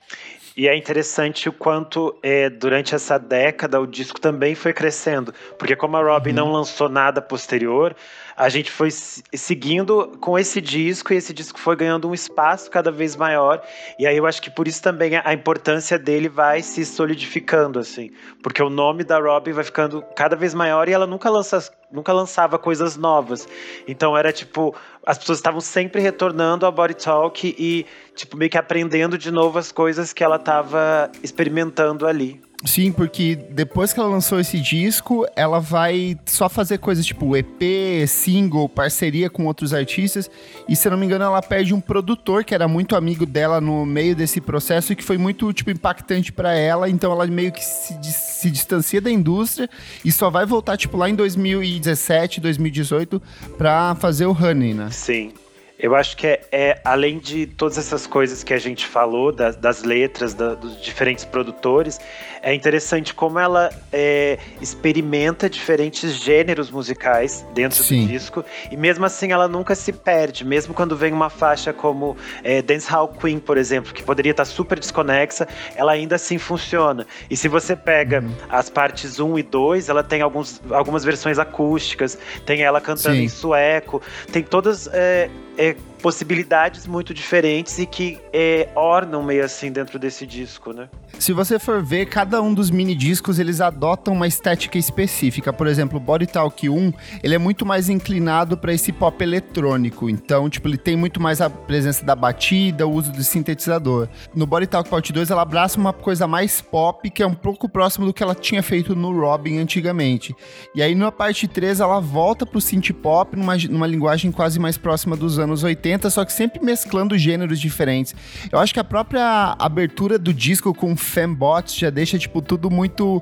E 0.58 0.70
é 0.70 0.76
interessante 0.76 1.50
o 1.50 1.54
quanto 1.54 2.18
é, 2.24 2.50
durante 2.50 2.96
essa 2.96 3.18
década 3.18 3.80
o 3.80 3.86
disco 3.86 4.22
também 4.22 4.56
foi 4.56 4.72
crescendo. 4.72 5.34
Porque 5.60 5.76
como 5.76 5.98
a 5.98 6.02
Robin 6.02 6.30
uhum. 6.30 6.36
não 6.36 6.52
lançou 6.52 6.88
nada 6.88 7.22
posterior, 7.22 7.94
a 8.38 8.50
gente 8.50 8.70
foi 8.70 8.92
seguindo 8.92 10.18
com 10.20 10.38
esse 10.38 10.60
disco 10.60 11.14
e 11.14 11.18
esse 11.18 11.34
disco 11.34 11.60
foi 11.60 11.76
ganhando 11.76 12.10
um 12.10 12.14
espaço 12.14 12.70
cada 12.70 12.92
vez 12.92 13.16
maior. 13.16 13.62
E 13.98 14.06
aí 14.06 14.18
eu 14.18 14.26
acho 14.26 14.42
que 14.42 14.50
por 14.50 14.68
isso 14.68 14.82
também 14.82 15.12
a 15.24 15.34
importância 15.34 15.98
dele 15.98 16.28
vai 16.28 16.62
se 16.62 16.86
solidificando, 16.86 17.80
assim. 17.80 18.12
Porque 18.44 18.62
o 18.62 18.70
nome 18.70 19.04
da 19.04 19.20
Robin 19.20 19.54
vai 19.54 19.64
ficando 19.64 20.04
cada 20.16 20.36
vez 20.36 20.54
maior 20.54 20.90
e 20.90 20.92
ela 20.92 21.08
nunca 21.08 21.30
lança 21.30 21.72
nunca 21.92 22.12
lançava 22.12 22.60
coisas 22.60 22.98
novas. 22.98 23.48
Então 23.88 24.18
era 24.18 24.34
tipo, 24.34 24.76
as 25.06 25.18
pessoas 25.18 25.38
estavam 25.38 25.62
sempre 25.62 26.02
retornando 26.02 26.66
ao 26.66 26.72
Body 26.72 26.96
Talk 26.96 27.56
e 27.58 27.86
tipo 28.16 28.36
meio 28.36 28.52
que 28.52 28.58
aprendendo 28.58 29.18
de 29.18 29.32
novo 29.32 29.58
as 29.58 29.72
coisas 29.72 30.12
que 30.12 30.24
ela 30.24 30.36
estava 30.36 31.10
experimentando 31.24 32.06
ali. 32.06 32.42
Sim, 32.66 32.92
porque 32.92 33.36
depois 33.36 33.94
que 33.94 34.00
ela 34.00 34.10
lançou 34.10 34.40
esse 34.40 34.60
disco, 34.60 35.26
ela 35.36 35.60
vai 35.60 36.18
só 36.26 36.50
fazer 36.50 36.80
coisas 36.80 37.06
tipo 37.06 37.38
EP, 37.38 38.08
single, 38.08 38.68
parceria 38.68 39.30
com 39.30 39.46
outros 39.46 39.74
artistas. 39.74 40.30
E 40.68 40.76
se 40.76 40.88
eu 40.88 40.92
não 40.92 40.98
me 40.98 41.06
engano, 41.06 41.24
ela 41.24 41.42
perde 41.42 41.74
um 41.74 41.80
produtor 41.80 42.44
que 42.44 42.56
era 42.56 42.68
muito 42.68 42.96
amigo 42.96 43.26
dela 43.26 43.62
no 43.62 43.86
meio 43.86 44.16
desse 44.16 44.42
processo 44.42 44.92
e 44.92 44.96
que 44.96 45.04
foi 45.04 45.18
muito 45.18 45.54
tipo 45.54 45.70
impactante 45.70 46.32
para 46.32 46.54
ela. 46.54 46.90
Então 46.90 47.12
ela 47.12 47.28
meio 47.28 47.52
que 47.52 47.64
se, 47.64 47.94
se 48.04 48.50
distancia 48.50 49.00
da 49.00 49.12
indústria 49.12 49.70
e 50.04 50.12
só 50.12 50.32
vai 50.32 50.46
voltar 50.46 50.76
tipo 50.76 50.98
lá 50.98 51.08
em 51.08 51.16
2017, 51.16 52.42
2018 52.42 53.22
para 53.58 53.94
fazer 53.96 54.26
o 54.26 54.32
Honey, 54.32 54.74
né? 54.74 54.90
Sim. 54.92 55.32
Eu 55.78 55.94
acho 55.94 56.16
que 56.16 56.26
é, 56.26 56.42
é, 56.52 56.82
além 56.86 57.20
de 57.20 57.46
todas 57.46 57.78
essas 57.78 58.08
coisas 58.08 58.44
que 58.44 58.54
a 58.54 58.58
gente 58.58 58.86
falou, 58.86 59.32
das, 59.32 59.56
das 59.58 59.84
letras, 59.84 60.34
da, 60.34 60.54
dos 60.54 60.82
diferentes 60.82 61.26
produtores, 61.26 62.00
é 62.42 62.54
interessante 62.54 63.14
como 63.14 63.40
ela 63.40 63.70
é, 63.92 64.38
experimenta 64.62 65.50
diferentes 65.50 66.14
gêneros 66.14 66.72
musicais 66.72 67.46
dentro 67.54 67.84
Sim. 67.84 68.06
do 68.06 68.08
disco, 68.08 68.46
e 68.72 68.78
mesmo 68.78 69.06
assim 69.06 69.32
ela 69.32 69.48
nunca 69.48 69.76
se 69.76 69.92
perde, 69.92 70.46
mesmo 70.46 70.74
quando 70.74 70.96
vem 70.96 71.12
uma 71.12 71.30
faixa 71.30 71.74
como 71.74 72.16
é, 72.44 72.62
Dance 72.62 72.90
Hall 72.90 73.10
Queen, 73.10 73.40
por 73.40 73.58
exemplo, 73.58 73.94
que 73.94 74.02
poderia 74.02 74.32
estar 74.32 74.46
super 74.46 74.80
desconexa, 74.80 75.48
ela 75.76 75.92
ainda 75.92 76.16
assim 76.16 76.38
funciona. 76.38 77.06
E 77.30 77.36
se 77.36 77.50
você 77.50 77.76
pega 77.76 78.22
uhum. 78.22 78.32
as 78.48 78.70
partes 78.70 79.20
1 79.20 79.40
e 79.40 79.44
2, 79.44 79.90
ela 79.90 80.04
tem 80.04 80.22
alguns, 80.22 80.62
algumas 80.70 81.04
versões 81.04 81.38
acústicas, 81.38 82.18
tem 82.46 82.62
ela 82.62 82.80
cantando 82.80 83.18
Sim. 83.18 83.24
em 83.24 83.30
sueco, 83.30 84.02
tem 84.32 84.42
todas. 84.42 84.88
É, 84.94 85.30
é, 85.58 85.76
possibilidades 86.06 86.86
muito 86.86 87.16
diferentes 87.16 87.80
e 87.80 87.86
que 87.88 88.20
é, 88.32 88.70
ornam 88.76 89.24
meio 89.24 89.44
assim 89.44 89.72
dentro 89.72 89.98
desse 89.98 90.24
disco, 90.24 90.72
né? 90.72 90.88
Se 91.18 91.34
você 91.34 91.58
for 91.58 91.82
ver, 91.84 92.06
cada 92.06 92.44
um 92.44 92.54
dos 92.54 92.70
mini 92.70 92.94
discos 92.94 93.40
eles 93.40 93.60
adotam 93.60 94.14
uma 94.14 94.28
estética 94.28 94.78
específica. 94.78 95.52
Por 95.52 95.66
exemplo, 95.66 96.00
Body 96.00 96.28
Talk 96.28 96.70
1, 96.70 96.94
ele 97.24 97.34
é 97.34 97.40
muito 97.40 97.66
mais 97.66 97.90
inclinado 97.90 98.56
para 98.56 98.72
esse 98.72 98.92
pop 98.92 99.24
eletrônico. 99.24 100.08
Então, 100.08 100.48
tipo, 100.48 100.68
ele 100.68 100.78
tem 100.78 100.96
muito 100.96 101.20
mais 101.20 101.42
a 101.42 101.50
presença 101.50 102.06
da 102.06 102.16
batida, 102.16 102.86
o 102.86 102.92
uso 102.92 103.12
do 103.12 103.24
sintetizador. 103.24 104.08
No 104.36 104.46
Body 104.46 104.68
Talk 104.68 104.88
Part 104.88 105.12
2, 105.12 105.32
ela 105.32 105.42
abraça 105.42 105.80
uma 105.80 105.94
coisa 105.94 106.28
mais 106.28 106.62
pop, 106.62 107.10
que 107.10 107.24
é 107.24 107.28
um 107.28 107.34
pouco 107.34 107.68
próximo 107.68 108.06
do 108.06 108.14
que 108.14 108.22
ela 108.22 108.36
tinha 108.36 108.62
feito 108.62 108.96
no 108.96 109.12
Robin 109.20 109.58
antigamente. 109.58 110.36
E 110.76 110.84
aí, 110.84 110.94
na 110.94 111.12
parte 111.12 111.48
3, 111.48 111.80
ela 111.80 112.00
volta 112.00 112.46
pro 112.46 112.62
synth 112.62 112.92
pop 112.92 113.36
numa, 113.36 113.56
numa 113.58 113.88
linguagem 113.88 114.32
quase 114.32 114.60
mais 114.60 114.78
próxima 114.78 115.16
dos 115.16 115.40
anos 115.40 115.64
80, 115.64 115.95
só 116.10 116.26
que 116.26 116.34
sempre 116.34 116.64
mesclando 116.64 117.18
gêneros 117.18 117.60
diferentes. 117.60 118.16
Eu 118.52 118.60
acho 118.60 118.74
que 118.74 118.80
a 118.80 118.84
própria 118.84 119.56
abertura 119.60 120.18
do 120.18 120.34
disco 120.34 120.74
com 120.74 120.96
Fembots 120.96 121.76
já 121.76 121.90
deixa, 121.90 122.18
tipo, 122.18 122.42
tudo 122.42 122.70
muito. 122.70 123.22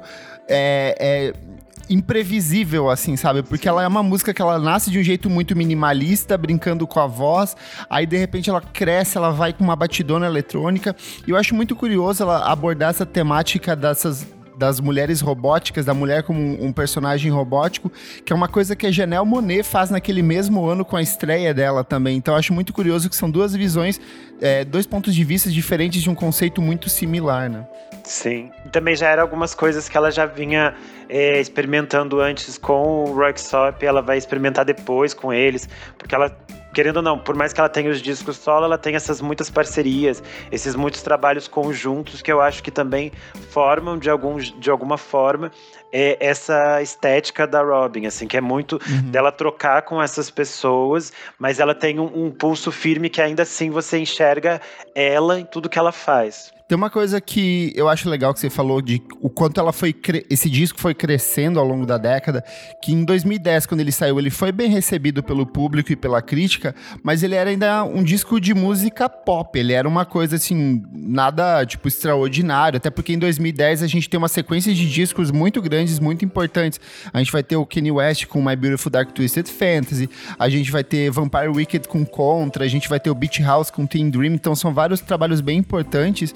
É, 0.50 0.96
é, 1.00 1.54
imprevisível, 1.90 2.90
assim, 2.90 3.16
sabe? 3.16 3.44
Porque 3.44 3.68
ela 3.68 3.84
é 3.84 3.88
uma 3.88 4.04
música 4.04 4.34
que 4.34 4.42
ela 4.42 4.58
nasce 4.58 4.90
de 4.90 5.00
um 5.00 5.04
jeito 5.04 5.30
muito 5.30 5.56
minimalista, 5.56 6.38
brincando 6.38 6.88
com 6.88 7.00
a 7.00 7.08
voz, 7.08 7.56
aí 7.90 8.06
de 8.06 8.18
repente 8.18 8.50
ela 8.50 8.62
cresce, 8.62 9.18
ela 9.18 9.32
vai 9.32 9.54
com 9.54 9.64
uma 9.64 9.76
batidona 9.76 10.26
eletrônica. 10.26 10.96
E 11.28 11.32
eu 11.32 11.38
acho 11.38 11.54
muito 11.54 11.76
curioso 11.76 12.24
ela 12.24 12.52
abordar 12.52 12.90
essa 12.90 13.06
temática 13.06 13.76
dessas 13.76 14.26
das 14.58 14.80
mulheres 14.80 15.22
robóticas, 15.22 15.86
da 15.86 15.94
mulher 15.94 16.24
como 16.24 16.40
um, 16.40 16.72
personagem 16.72 17.32
robótico, 17.32 17.92
que 18.26 18.32
é 18.32 18.36
uma 18.36 18.48
coisa 18.48 18.76
que 18.76 18.88
a 18.88 18.92
Janelle 18.92 19.26
Monet 19.26 19.64
faz 19.64 19.90
naquele 19.90 20.22
mesmo 20.22 20.66
ano 20.66 20.86
com 20.86 20.96
a 20.96 21.02
estreia 21.02 21.54
dela 21.54 21.84
também. 21.84 22.18
Então 22.18 22.36
acho 22.36 22.54
muito 22.54 22.74
curioso 22.74 23.10
que 23.10 23.16
são 23.16 23.30
duas 23.30 23.56
visões, 23.56 24.00
é, 24.42 24.64
dois 24.64 24.86
pontos 24.86 25.14
de 25.14 25.24
vista 25.24 25.50
diferentes 25.50 26.02
de 26.02 26.10
um 26.10 26.16
conceito 26.16 26.62
muito 26.62 26.90
similar, 26.90 27.50
né? 27.50 27.66
Sim. 28.04 28.52
Também 28.72 28.96
já 28.96 29.10
eram 29.10 29.24
algumas 29.24 29.56
coisas 29.56 29.88
que 29.88 29.96
ela 29.96 30.12
já 30.12 30.26
vinha 30.26 30.76
é, 31.08 31.40
experimentando 31.40 32.20
antes 32.20 32.58
com 32.58 33.06
o 33.06 33.14
Rocksop, 33.14 33.86
ela 33.86 34.02
vai 34.02 34.18
experimentar 34.18 34.66
depois 34.66 35.14
com 35.14 35.34
eles, 35.34 35.70
porque 35.98 36.14
ela 36.14 36.36
querendo 36.74 36.98
ou 36.98 37.04
não, 37.04 37.18
por 37.18 37.36
mais 37.36 37.54
que 37.54 37.60
ela 37.60 37.70
tenha 37.70 37.90
os 37.90 38.02
discos 38.02 38.38
solo, 38.38 38.66
ela 38.66 38.78
tem 38.78 38.96
essas 38.96 39.22
muitas 39.22 39.50
parcerias, 39.50 40.24
esses 40.52 40.76
muitos 40.76 41.02
trabalhos 41.02 41.48
conjuntos 41.48 42.22
que 42.22 42.32
eu 42.32 42.42
acho 42.42 42.64
que 42.64 42.72
também 42.72 43.12
formam 43.52 43.98
de, 43.98 44.10
algum, 44.10 44.38
de 44.38 44.70
alguma 44.70 44.98
forma 44.98 45.52
é, 45.92 46.18
essa 46.20 46.82
estética 46.82 47.46
da 47.46 47.62
Robin, 47.62 48.08
assim, 48.08 48.28
que 48.28 48.36
é 48.36 48.42
muito 48.42 48.80
uhum. 48.90 49.12
dela 49.12 49.32
trocar 49.32 49.84
com 49.84 50.02
essas 50.02 50.32
pessoas, 50.32 51.14
mas 51.38 51.60
ela 51.60 51.76
tem 51.76 52.00
um, 52.00 52.26
um 52.26 52.32
pulso 52.32 52.72
firme 52.72 53.10
que 53.10 53.22
ainda 53.22 53.44
assim 53.44 53.70
você 53.70 54.00
enxerga 54.00 54.60
ela 54.96 55.40
em 55.40 55.46
tudo 55.46 55.70
que 55.70 55.78
ela 55.78 55.92
faz. 55.92 56.52
Tem 56.74 56.76
uma 56.76 56.90
coisa 56.90 57.22
que 57.22 57.72
eu 57.76 57.88
acho 57.88 58.10
legal 58.10 58.34
que 58.34 58.40
você 58.40 58.50
falou 58.50 58.82
de 58.82 59.00
o 59.22 59.30
quanto 59.30 59.60
ela 59.60 59.72
foi 59.72 59.96
esse 60.28 60.50
disco 60.50 60.82
foi 60.82 60.96
crescendo 60.96 61.60
ao 61.60 61.68
longo 61.68 61.86
da 61.86 62.00
década, 62.00 62.44
que 62.82 62.92
em 62.92 63.06
2010 63.06 63.68
quando 63.68 63.82
ele 63.82 63.92
saiu, 63.92 64.18
ele 64.18 64.32
foi 64.32 64.52
bem 64.52 64.72
recebido 64.72 65.22
pelo 65.22 65.46
público 65.46 65.92
e 65.92 65.96
pela 65.96 66.20
crítica, 66.20 66.74
mas 67.04 67.22
ele 67.22 67.36
era 67.36 67.52
ainda 67.52 67.84
um 67.84 68.02
disco 68.04 68.42
de 68.42 68.56
música 68.56 69.08
pop, 69.08 69.60
ele 69.60 69.72
era 69.72 69.88
uma 69.88 70.04
coisa 70.04 70.38
assim, 70.38 70.82
nada 70.92 71.64
tipo 71.64 71.88
extraordinário, 71.88 72.78
até 72.78 72.90
porque 72.90 73.14
em 73.14 73.20
2010 73.20 73.84
a 73.84 73.88
gente 73.88 74.10
tem 74.10 74.18
uma 74.18 74.28
sequência 74.28 74.74
de 74.74 74.90
discos 74.90 75.30
muito 75.30 75.62
grandes, 75.62 76.00
muito 76.00 76.26
importantes. 76.26 76.80
A 77.14 77.20
gente 77.20 77.32
vai 77.32 77.44
ter 77.44 77.56
o 77.56 77.68
Kanye 77.68 77.92
West 77.92 78.26
com 78.26 78.44
My 78.44 78.56
Beautiful 78.56 78.92
Dark 78.92 79.12
Twisted 79.12 79.48
Fantasy, 79.48 80.10
a 80.40 80.50
gente 80.50 80.72
vai 80.72 80.84
ter 80.84 81.12
Vampire 81.12 81.50
Wicked 81.50 81.88
com 81.88 82.04
Contra, 82.04 82.66
a 82.66 82.68
gente 82.68 82.90
vai 82.90 83.00
ter 83.00 83.12
o 83.12 83.16
Beach 83.16 83.44
House 83.44 83.70
com 83.70 83.86
Teen 83.86 84.10
Dream, 84.10 84.34
então 84.34 84.56
são 84.56 84.74
vários 84.74 85.02
trabalhos 85.02 85.40
bem 85.40 85.60
importantes. 85.60 86.34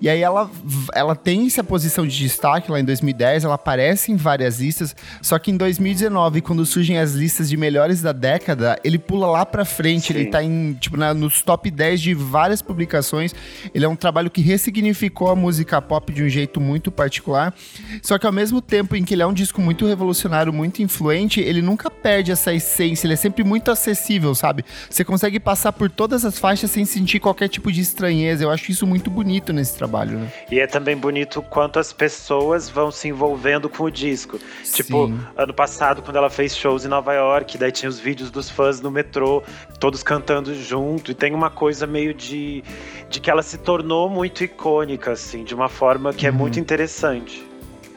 E 0.00 0.08
aí 0.08 0.22
ela, 0.22 0.50
ela 0.94 1.16
tem 1.16 1.46
essa 1.46 1.64
posição 1.64 2.06
de 2.06 2.16
destaque 2.16 2.70
lá 2.70 2.78
em 2.80 2.84
2010, 2.84 3.44
ela 3.44 3.54
aparece 3.54 4.12
em 4.12 4.16
várias 4.16 4.60
listas, 4.60 4.94
só 5.22 5.38
que 5.38 5.50
em 5.50 5.56
2019, 5.56 6.40
quando 6.40 6.64
surgem 6.64 6.98
as 6.98 7.12
listas 7.12 7.48
de 7.48 7.56
melhores 7.56 8.00
da 8.00 8.12
década, 8.12 8.78
ele 8.84 8.98
pula 8.98 9.26
lá 9.26 9.46
pra 9.46 9.64
frente, 9.64 10.12
Sim. 10.12 10.18
ele 10.18 10.26
tá 10.26 10.42
em, 10.42 10.74
tipo, 10.74 10.96
na, 10.96 11.12
nos 11.14 11.42
top 11.42 11.70
10 11.70 12.00
de 12.00 12.14
várias 12.14 12.62
publicações. 12.62 13.34
Ele 13.74 13.84
é 13.84 13.88
um 13.88 13.96
trabalho 13.96 14.30
que 14.30 14.40
ressignificou 14.40 15.28
a 15.30 15.36
música 15.36 15.80
pop 15.80 16.12
de 16.12 16.22
um 16.22 16.28
jeito 16.28 16.60
muito 16.60 16.90
particular. 16.90 17.54
Só 18.02 18.18
que 18.18 18.26
ao 18.26 18.32
mesmo 18.32 18.60
tempo 18.60 18.94
em 18.96 19.04
que 19.04 19.14
ele 19.14 19.22
é 19.22 19.26
um 19.26 19.32
disco 19.32 19.60
muito 19.60 19.86
revolucionário, 19.86 20.52
muito 20.52 20.82
influente, 20.82 21.40
ele 21.40 21.62
nunca 21.62 21.90
perde 21.90 22.30
essa 22.30 22.52
essência, 22.52 23.06
ele 23.06 23.14
é 23.14 23.16
sempre 23.16 23.44
muito 23.44 23.70
acessível, 23.70 24.34
sabe? 24.34 24.64
Você 24.88 25.04
consegue 25.04 25.40
passar 25.40 25.72
por 25.72 25.90
todas 25.90 26.24
as 26.24 26.38
faixas 26.38 26.70
sem 26.70 26.84
sentir 26.84 27.20
qualquer 27.20 27.48
tipo 27.48 27.72
de 27.72 27.80
estranheza. 27.80 28.44
Eu 28.44 28.50
acho 28.50 28.70
isso 28.70 28.86
muito 28.86 29.10
bonito 29.10 29.52
nesse 29.58 29.76
trabalho, 29.76 30.18
né? 30.18 30.32
E 30.50 30.58
é 30.58 30.66
também 30.66 30.96
bonito 30.96 31.42
quanto 31.42 31.78
as 31.78 31.92
pessoas 31.92 32.68
vão 32.68 32.90
se 32.90 33.08
envolvendo 33.08 33.68
com 33.68 33.84
o 33.84 33.90
disco. 33.90 34.38
Sim. 34.64 34.82
Tipo, 34.82 35.12
ano 35.36 35.52
passado, 35.52 36.00
quando 36.02 36.16
ela 36.16 36.30
fez 36.30 36.56
shows 36.56 36.84
em 36.84 36.88
Nova 36.88 37.12
York, 37.12 37.58
daí 37.58 37.72
tinha 37.72 37.88
os 37.88 37.98
vídeos 37.98 38.30
dos 38.30 38.48
fãs 38.48 38.80
no 38.80 38.90
metrô, 38.90 39.42
todos 39.78 40.02
cantando 40.02 40.54
junto, 40.54 41.10
e 41.10 41.14
tem 41.14 41.34
uma 41.34 41.50
coisa 41.50 41.86
meio 41.86 42.14
de, 42.14 42.62
de 43.10 43.20
que 43.20 43.30
ela 43.30 43.42
se 43.42 43.58
tornou 43.58 44.08
muito 44.08 44.42
icônica, 44.42 45.12
assim, 45.12 45.44
de 45.44 45.54
uma 45.54 45.68
forma 45.68 46.12
que 46.12 46.26
é 46.26 46.30
uhum. 46.30 46.36
é 46.36 46.38
muito 46.38 46.60
interessante. 46.60 47.48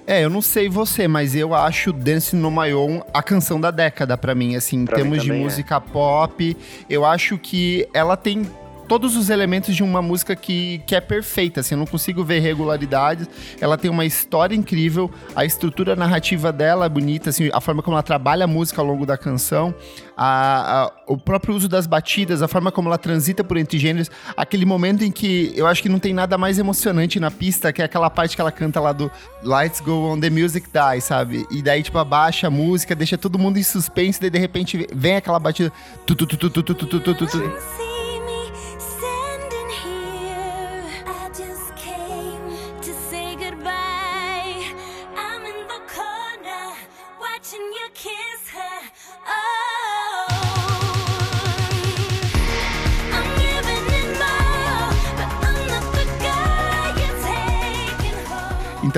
É, 0.07 0.23
eu 0.25 0.29
não 0.29 0.41
sei 0.41 0.67
você, 0.67 1.07
mas 1.07 1.35
eu 1.35 1.53
acho 1.53 1.93
Dance 1.93 2.35
no 2.35 2.49
My 2.51 2.73
Own 2.73 3.01
a 3.13 3.21
canção 3.21 3.61
da 3.61 3.71
década 3.71 4.17
para 4.17 4.33
mim, 4.33 4.55
assim, 4.55 4.83
pra 4.83 4.99
em 4.99 5.03
termos 5.03 5.23
de 5.23 5.31
é. 5.31 5.33
música 5.33 5.75
é. 5.75 5.79
pop. 5.79 6.57
Eu 6.89 7.05
acho 7.05 7.37
que 7.37 7.87
ela 7.93 8.17
tem 8.17 8.45
todos 8.91 9.15
os 9.15 9.29
elementos 9.29 9.73
de 9.73 9.83
uma 9.83 10.01
música 10.01 10.35
que, 10.35 10.81
que 10.85 10.93
é 10.93 10.99
perfeita, 10.99 11.61
assim, 11.61 11.75
eu 11.75 11.79
não 11.79 11.85
consigo 11.85 12.25
ver 12.25 12.39
irregularidades. 12.39 13.25
Ela 13.61 13.77
tem 13.77 13.89
uma 13.89 14.03
história 14.03 14.53
incrível, 14.53 15.09
a 15.33 15.45
estrutura 15.45 15.95
narrativa 15.95 16.51
dela 16.51 16.87
é 16.87 16.89
bonita, 16.89 17.29
assim, 17.29 17.49
a 17.53 17.61
forma 17.61 17.81
como 17.81 17.95
ela 17.95 18.03
trabalha 18.03 18.43
a 18.43 18.47
música 18.47 18.81
ao 18.81 18.85
longo 18.85 19.05
da 19.05 19.17
canção, 19.17 19.73
a, 20.17 20.81
a, 20.81 20.91
o 21.07 21.17
próprio 21.17 21.55
uso 21.55 21.69
das 21.69 21.87
batidas, 21.87 22.41
a 22.41 22.49
forma 22.49 22.69
como 22.69 22.89
ela 22.89 22.97
transita 22.97 23.45
por 23.45 23.55
entre 23.55 23.79
gêneros, 23.79 24.11
aquele 24.35 24.65
momento 24.65 25.05
em 25.05 25.11
que 25.11 25.53
eu 25.55 25.67
acho 25.67 25.81
que 25.81 25.87
não 25.87 25.97
tem 25.97 26.13
nada 26.13 26.37
mais 26.37 26.59
emocionante 26.59 27.17
na 27.17 27.31
pista, 27.31 27.71
que 27.71 27.81
é 27.81 27.85
aquela 27.85 28.09
parte 28.09 28.35
que 28.35 28.41
ela 28.41 28.51
canta 28.51 28.81
lá 28.81 28.91
do 28.91 29.09
Lights 29.41 29.79
Go 29.79 30.11
On, 30.11 30.19
The 30.19 30.29
Music 30.29 30.67
Die, 30.67 30.99
sabe? 30.99 31.47
E 31.49 31.61
daí, 31.61 31.81
tipo, 31.81 31.97
abaixa 31.97 32.47
a 32.47 32.49
música, 32.49 32.93
deixa 32.93 33.17
todo 33.17 33.39
mundo 33.39 33.57
em 33.57 33.63
suspense, 33.63 34.19
daí 34.19 34.29
de 34.29 34.37
repente 34.37 34.85
vem 34.93 35.15
aquela 35.15 35.39
batida. 35.39 35.71
Tu, 36.05 36.13
tu, 36.13 36.27
tu, 36.27 36.35
tu, 36.35 36.49
tu, 36.49 36.61
tu, 36.61 36.75
tu, 36.75 36.99
tu, 36.99 37.13
tu, 37.15 37.25
tu. 37.25 38.00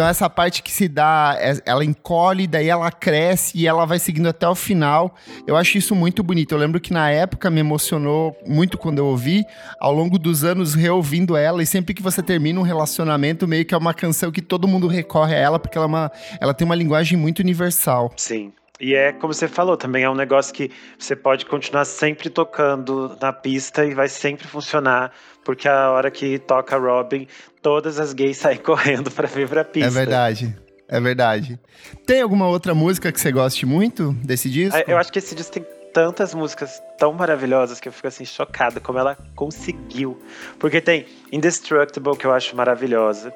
Então 0.04 0.10
essa 0.10 0.30
parte 0.30 0.62
que 0.62 0.70
se 0.70 0.90
dá, 0.90 1.38
é, 1.40 1.62
ela 1.66 1.86
encolhe, 1.86 2.46
daí 2.46 2.68
ela 2.68 2.92
cresce 2.92 3.58
e 3.58 3.66
ela 3.66 3.86
vai 3.86 3.98
seguindo 3.98 4.28
até 4.28 4.46
o 4.46 4.54
final. 4.54 5.16
Eu 5.48 5.56
acho 5.56 5.78
isso 5.78 5.96
muito 5.96 6.22
bonito. 6.22 6.54
Eu 6.54 6.58
lembro 6.58 6.78
que 6.82 6.92
na 6.92 7.10
época 7.10 7.50
me 7.50 7.62
emocionou 7.62 8.36
muito 8.46 8.78
quando 8.78 8.98
eu 8.98 9.06
ouvi, 9.06 9.46
ao 9.80 9.94
longo 9.94 10.20
dos 10.20 10.44
anos 10.44 10.74
reouvindo 10.74 11.38
ela 11.38 11.64
e 11.64 11.66
sempre 11.66 11.94
que 11.94 12.02
você 12.02 12.22
termina 12.22 12.60
um 12.60 12.64
relacionamento, 12.64 13.48
meio 13.48 13.64
que 13.64 13.74
é 13.74 13.78
uma 13.78 13.94
canção 13.94 14.30
que 14.30 14.42
todo 14.42 14.68
mundo 14.68 14.88
recorre 14.88 15.36
a 15.36 15.40
ela 15.40 15.58
porque 15.58 15.78
ela, 15.78 15.86
é 15.86 15.88
uma, 15.88 16.12
ela 16.42 16.54
tem 16.54 16.66
uma 16.66 16.76
linguagem 16.76 17.18
muito 17.18 17.40
universal. 17.40 18.12
Sim. 18.18 18.52
E 18.84 18.96
é 18.96 19.14
como 19.14 19.34
você 19.34 19.48
falou, 19.48 19.78
também 19.78 20.04
é 20.04 20.10
um 20.10 20.16
negócio 20.16 20.54
que 20.54 20.70
você 21.00 21.16
pode 21.16 21.46
continuar 21.46 21.86
sempre 21.86 22.30
tocando 22.30 23.18
na 23.22 23.32
pista 23.32 23.86
e 23.86 23.94
vai 23.94 24.10
sempre 24.10 24.46
funcionar, 24.46 25.14
porque 25.42 25.70
a 25.70 25.90
hora 25.90 26.12
que 26.12 26.38
toca 26.38 26.78
Robin, 26.78 27.26
todas 27.62 27.98
as 27.98 28.12
gays 28.12 28.36
saem 28.40 28.58
correndo 28.58 29.10
para 29.10 29.26
vir 29.26 29.48
pra 29.48 29.64
pista. 29.64 29.88
É 29.88 29.90
verdade. 29.90 30.58
É 30.90 31.00
verdade. 31.00 31.58
Tem 32.06 32.22
alguma 32.22 32.46
outra 32.50 32.76
música 32.76 33.10
que 33.10 33.22
você 33.22 33.32
goste 33.32 33.66
muito 33.66 34.12
desse 34.22 34.50
disco? 34.50 34.78
Eu 34.86 34.98
acho 34.98 35.14
que 35.14 35.20
esse 35.20 35.34
disco 35.34 35.54
tem 35.54 35.66
tantas 35.94 36.34
músicas 36.34 36.82
tão 36.98 37.14
maravilhosas 37.14 37.80
que 37.80 37.88
eu 37.88 37.94
fico 37.94 38.10
assim 38.10 38.26
chocada 38.26 38.82
como 38.82 39.00
ela 39.00 39.18
conseguiu. 39.34 40.22
Porque 40.60 40.82
tem 40.82 41.06
Indestructible, 41.32 42.18
que 42.18 42.28
eu 42.28 42.34
acho 42.34 42.54
maravilhosa. 42.54 43.34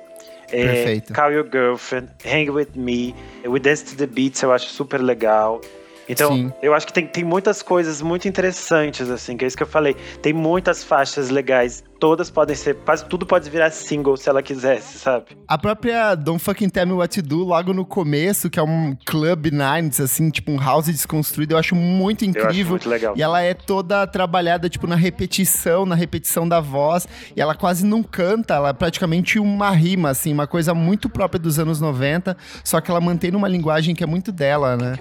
É, 0.51 0.66
Perfeito. 0.66 1.13
Call 1.13 1.34
Your 1.34 1.50
Girlfriend, 1.50 2.10
Hang 2.24 2.50
With 2.50 2.70
Me, 2.75 3.13
We 3.46 3.60
Dance 3.60 3.84
to 3.86 3.98
the 3.98 4.08
Beats 4.08 4.42
eu 4.42 4.51
acho 4.51 4.68
super 4.68 5.01
legal. 5.01 5.62
Então, 6.10 6.34
Sim. 6.34 6.52
eu 6.62 6.74
acho 6.74 6.88
que 6.88 6.94
tem, 6.94 7.06
tem 7.06 7.24
muitas 7.24 7.62
coisas 7.62 8.02
muito 8.02 8.28
interessantes, 8.28 9.10
assim, 9.10 9.36
que 9.36 9.44
é 9.44 9.48
isso 9.48 9.58
que 9.58 9.64
eu 9.64 9.68
falei. 9.68 9.96
Tem 10.22 10.34
muitas 10.34 10.84
faixas 10.84 11.30
legais. 11.30 11.84
Todas 12.00 12.30
podem 12.30 12.56
ser, 12.56 12.76
quase 12.76 13.06
tudo 13.06 13.26
pode 13.26 13.50
virar 13.50 13.72
single 13.72 14.16
se 14.16 14.30
ela 14.30 14.42
quisesse, 14.44 15.00
sabe? 15.00 15.26
A 15.48 15.58
própria 15.58 16.14
Don't 16.14 16.42
Fucking 16.44 16.70
Tell 16.70 16.86
Me 16.86 16.94
What 16.94 17.22
To 17.22 17.28
Do, 17.28 17.44
logo 17.44 17.74
no 17.74 17.84
começo, 17.84 18.50
que 18.50 18.60
é 18.60 18.64
um 18.64 18.96
club 19.06 19.48
nines, 19.48 20.00
assim, 20.00 20.30
tipo 20.30 20.52
um 20.52 20.60
house 20.60 20.86
desconstruído, 20.86 21.56
eu 21.56 21.58
acho 21.58 21.76
muito 21.76 22.24
incrível. 22.24 22.52
Eu 22.52 22.62
acho 22.62 22.70
muito 22.70 22.90
legal. 22.90 23.14
E 23.18 23.22
ela 23.22 23.42
é 23.42 23.54
toda 23.54 24.06
trabalhada, 24.06 24.70
tipo, 24.70 24.86
na 24.86 24.96
repetição, 24.96 25.86
na 25.86 25.96
repetição 25.96 26.48
da 26.48 26.60
voz. 26.60 27.08
E 27.36 27.42
ela 27.42 27.56
quase 27.56 27.86
não 27.86 28.04
canta, 28.04 28.54
ela 28.54 28.70
é 28.70 28.74
praticamente 28.74 29.40
uma 29.40 29.72
rima, 29.72 30.10
assim, 30.10 30.32
uma 30.32 30.46
coisa 30.46 30.74
muito 30.74 31.10
própria 31.10 31.40
dos 31.40 31.58
anos 31.58 31.82
90, 31.82 32.38
só 32.64 32.80
que 32.80 32.92
ela 32.92 33.02
mantém 33.02 33.36
uma 33.36 33.48
linguagem 33.48 33.96
que 33.96 34.04
é 34.04 34.08
muito 34.08 34.32
dela, 34.32 34.78
né? 34.78 34.98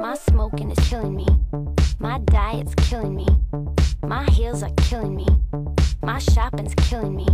My 0.00 0.14
smoking 0.14 0.70
is 0.70 0.88
killing 0.88 1.14
me. 1.14 1.26
My 1.98 2.18
diet's 2.20 2.74
killing 2.88 3.14
me. 3.14 3.26
My 4.02 4.24
heels 4.30 4.62
are 4.62 4.72
killing 4.88 5.14
me. 5.14 5.26
My 6.02 6.18
shopping's 6.18 6.74
killing 6.74 7.14
me. 7.14 7.26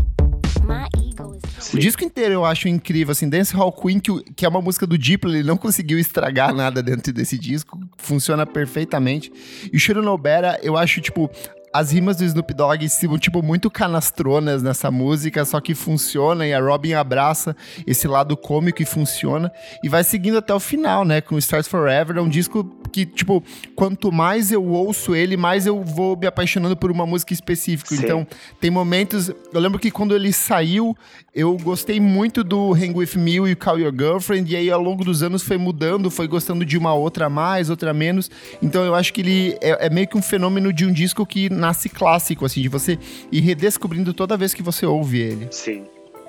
O 1.72 1.78
disco 1.78 2.04
inteiro 2.04 2.34
eu 2.34 2.44
acho 2.44 2.68
incrível, 2.68 3.12
assim, 3.12 3.28
Dance 3.28 3.54
Hall 3.54 3.72
Queen, 3.72 4.00
que, 4.00 4.22
que 4.34 4.44
é 4.44 4.48
uma 4.48 4.60
música 4.60 4.84
do 4.84 4.98
Diplo, 4.98 5.30
ele 5.30 5.44
não 5.44 5.56
conseguiu 5.58 5.96
estragar 5.96 6.52
nada 6.52 6.82
dentro 6.82 7.12
desse 7.12 7.38
disco, 7.38 7.78
funciona 7.98 8.44
perfeitamente. 8.44 9.32
E 9.72 9.76
o 9.76 9.78
Shiro 9.78 10.02
Nobera, 10.02 10.58
eu 10.62 10.76
acho, 10.76 11.00
tipo, 11.00 11.30
as 11.78 11.92
rimas 11.92 12.16
do 12.16 12.24
Snoop 12.24 12.54
Dogg 12.54 12.88
são, 12.88 13.18
tipo, 13.18 13.42
muito 13.42 13.70
canastronas 13.70 14.62
nessa 14.62 14.90
música, 14.90 15.44
só 15.44 15.60
que 15.60 15.74
funciona 15.74 16.46
e 16.46 16.54
a 16.54 16.60
Robin 16.60 16.94
abraça 16.94 17.54
esse 17.86 18.08
lado 18.08 18.34
cômico 18.34 18.80
e 18.82 18.86
funciona. 18.86 19.52
E 19.82 19.88
vai 19.88 20.02
seguindo 20.02 20.38
até 20.38 20.54
o 20.54 20.60
final, 20.60 21.04
né? 21.04 21.20
Com 21.20 21.36
Stars 21.36 21.68
Forever, 21.68 22.16
é 22.16 22.20
um 22.20 22.28
disco 22.28 22.64
que, 22.90 23.04
tipo, 23.04 23.44
quanto 23.74 24.10
mais 24.10 24.50
eu 24.50 24.64
ouço 24.64 25.14
ele, 25.14 25.36
mais 25.36 25.66
eu 25.66 25.84
vou 25.84 26.16
me 26.16 26.26
apaixonando 26.26 26.74
por 26.76 26.90
uma 26.90 27.04
música 27.04 27.34
específica. 27.34 27.94
Sim. 27.94 28.02
Então, 28.02 28.26
tem 28.58 28.70
momentos. 28.70 29.30
Eu 29.52 29.60
lembro 29.60 29.78
que 29.78 29.90
quando 29.90 30.14
ele 30.14 30.32
saiu, 30.32 30.96
eu 31.34 31.58
gostei 31.58 32.00
muito 32.00 32.42
do 32.42 32.72
Hang 32.72 32.94
With 32.94 33.16
Me 33.16 33.50
e 33.50 33.54
Call 33.54 33.80
Your 33.80 33.92
Girlfriend, 33.92 34.50
e 34.50 34.56
aí 34.56 34.70
ao 34.70 34.80
longo 34.80 35.04
dos 35.04 35.22
anos 35.22 35.42
foi 35.42 35.58
mudando, 35.58 36.10
foi 36.10 36.26
gostando 36.26 36.64
de 36.64 36.78
uma 36.78 36.94
outra 36.94 37.28
mais, 37.28 37.68
outra 37.68 37.92
menos. 37.92 38.30
Então, 38.62 38.82
eu 38.82 38.94
acho 38.94 39.12
que 39.12 39.20
ele 39.20 39.58
é, 39.60 39.86
é 39.86 39.90
meio 39.90 40.08
que 40.08 40.16
um 40.16 40.22
fenômeno 40.22 40.72
de 40.72 40.86
um 40.86 40.92
disco 40.92 41.26
que 41.26 41.50
nasce 41.66 41.88
clássico, 41.88 42.44
assim, 42.44 42.62
de 42.62 42.68
você 42.68 42.98
ir 43.30 43.40
redescobrindo 43.40 44.14
toda 44.14 44.36
vez 44.36 44.54
que 44.54 44.62
você 44.62 44.86
ouve 44.86 45.20
ele. 45.20 45.48
Sim. 45.50 45.84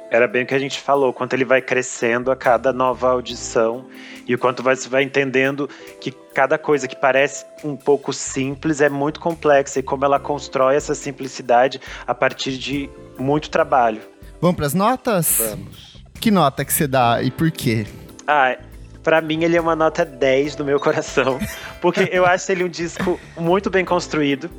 Era 0.10 0.26
bem 0.26 0.44
o 0.44 0.46
que 0.48 0.56
a 0.56 0.60
gente 0.60 0.80
falou, 0.80 1.12
quanto 1.12 1.34
ele 1.34 1.44
vai 1.44 1.62
crescendo 1.62 2.32
a 2.32 2.36
cada 2.36 2.72
nova 2.72 3.10
audição 3.10 3.86
e 4.26 4.34
o 4.34 4.40
quanto 4.40 4.64
você 4.64 4.88
vai 4.88 5.04
entendendo 5.04 5.70
que 6.00 6.12
cada 6.34 6.58
coisa 6.58 6.88
que 6.88 6.96
parece 6.96 7.46
um 7.62 7.76
pouco 7.76 8.14
simples 8.14 8.80
é 8.80 8.88
muito 8.88 9.20
complexa 9.20 9.80
e 9.80 9.84
como 9.84 10.06
ela 10.06 10.18
constrói 10.18 10.76
essa 10.76 10.96
simplicidade 10.96 11.82
a 12.06 12.16
partir 12.16 12.58
de 12.58 12.90
muito 13.20 13.50
trabalho. 13.50 14.02
Vamos 14.40 14.56
para 14.56 14.66
as 14.66 14.74
notas? 14.74 15.36
Vamos. 15.40 16.02
Que 16.22 16.32
nota 16.32 16.64
que 16.64 16.72
você 16.72 16.88
dá 16.88 17.22
e 17.22 17.30
por 17.30 17.52
quê? 17.52 17.86
Ah, 18.26 18.58
para 19.04 19.22
mim 19.22 19.44
ele 19.44 19.58
é 19.58 19.62
uma 19.62 19.76
nota 19.76 20.06
10 20.06 20.56
do 20.56 20.64
meu 20.64 20.80
coração, 20.80 21.38
porque 21.82 22.10
eu 22.12 22.26
acho 22.26 22.52
ele 22.52 22.64
um 22.64 22.70
disco 22.70 23.20
muito 23.38 23.70
bem 23.70 23.84
construído. 23.84 24.50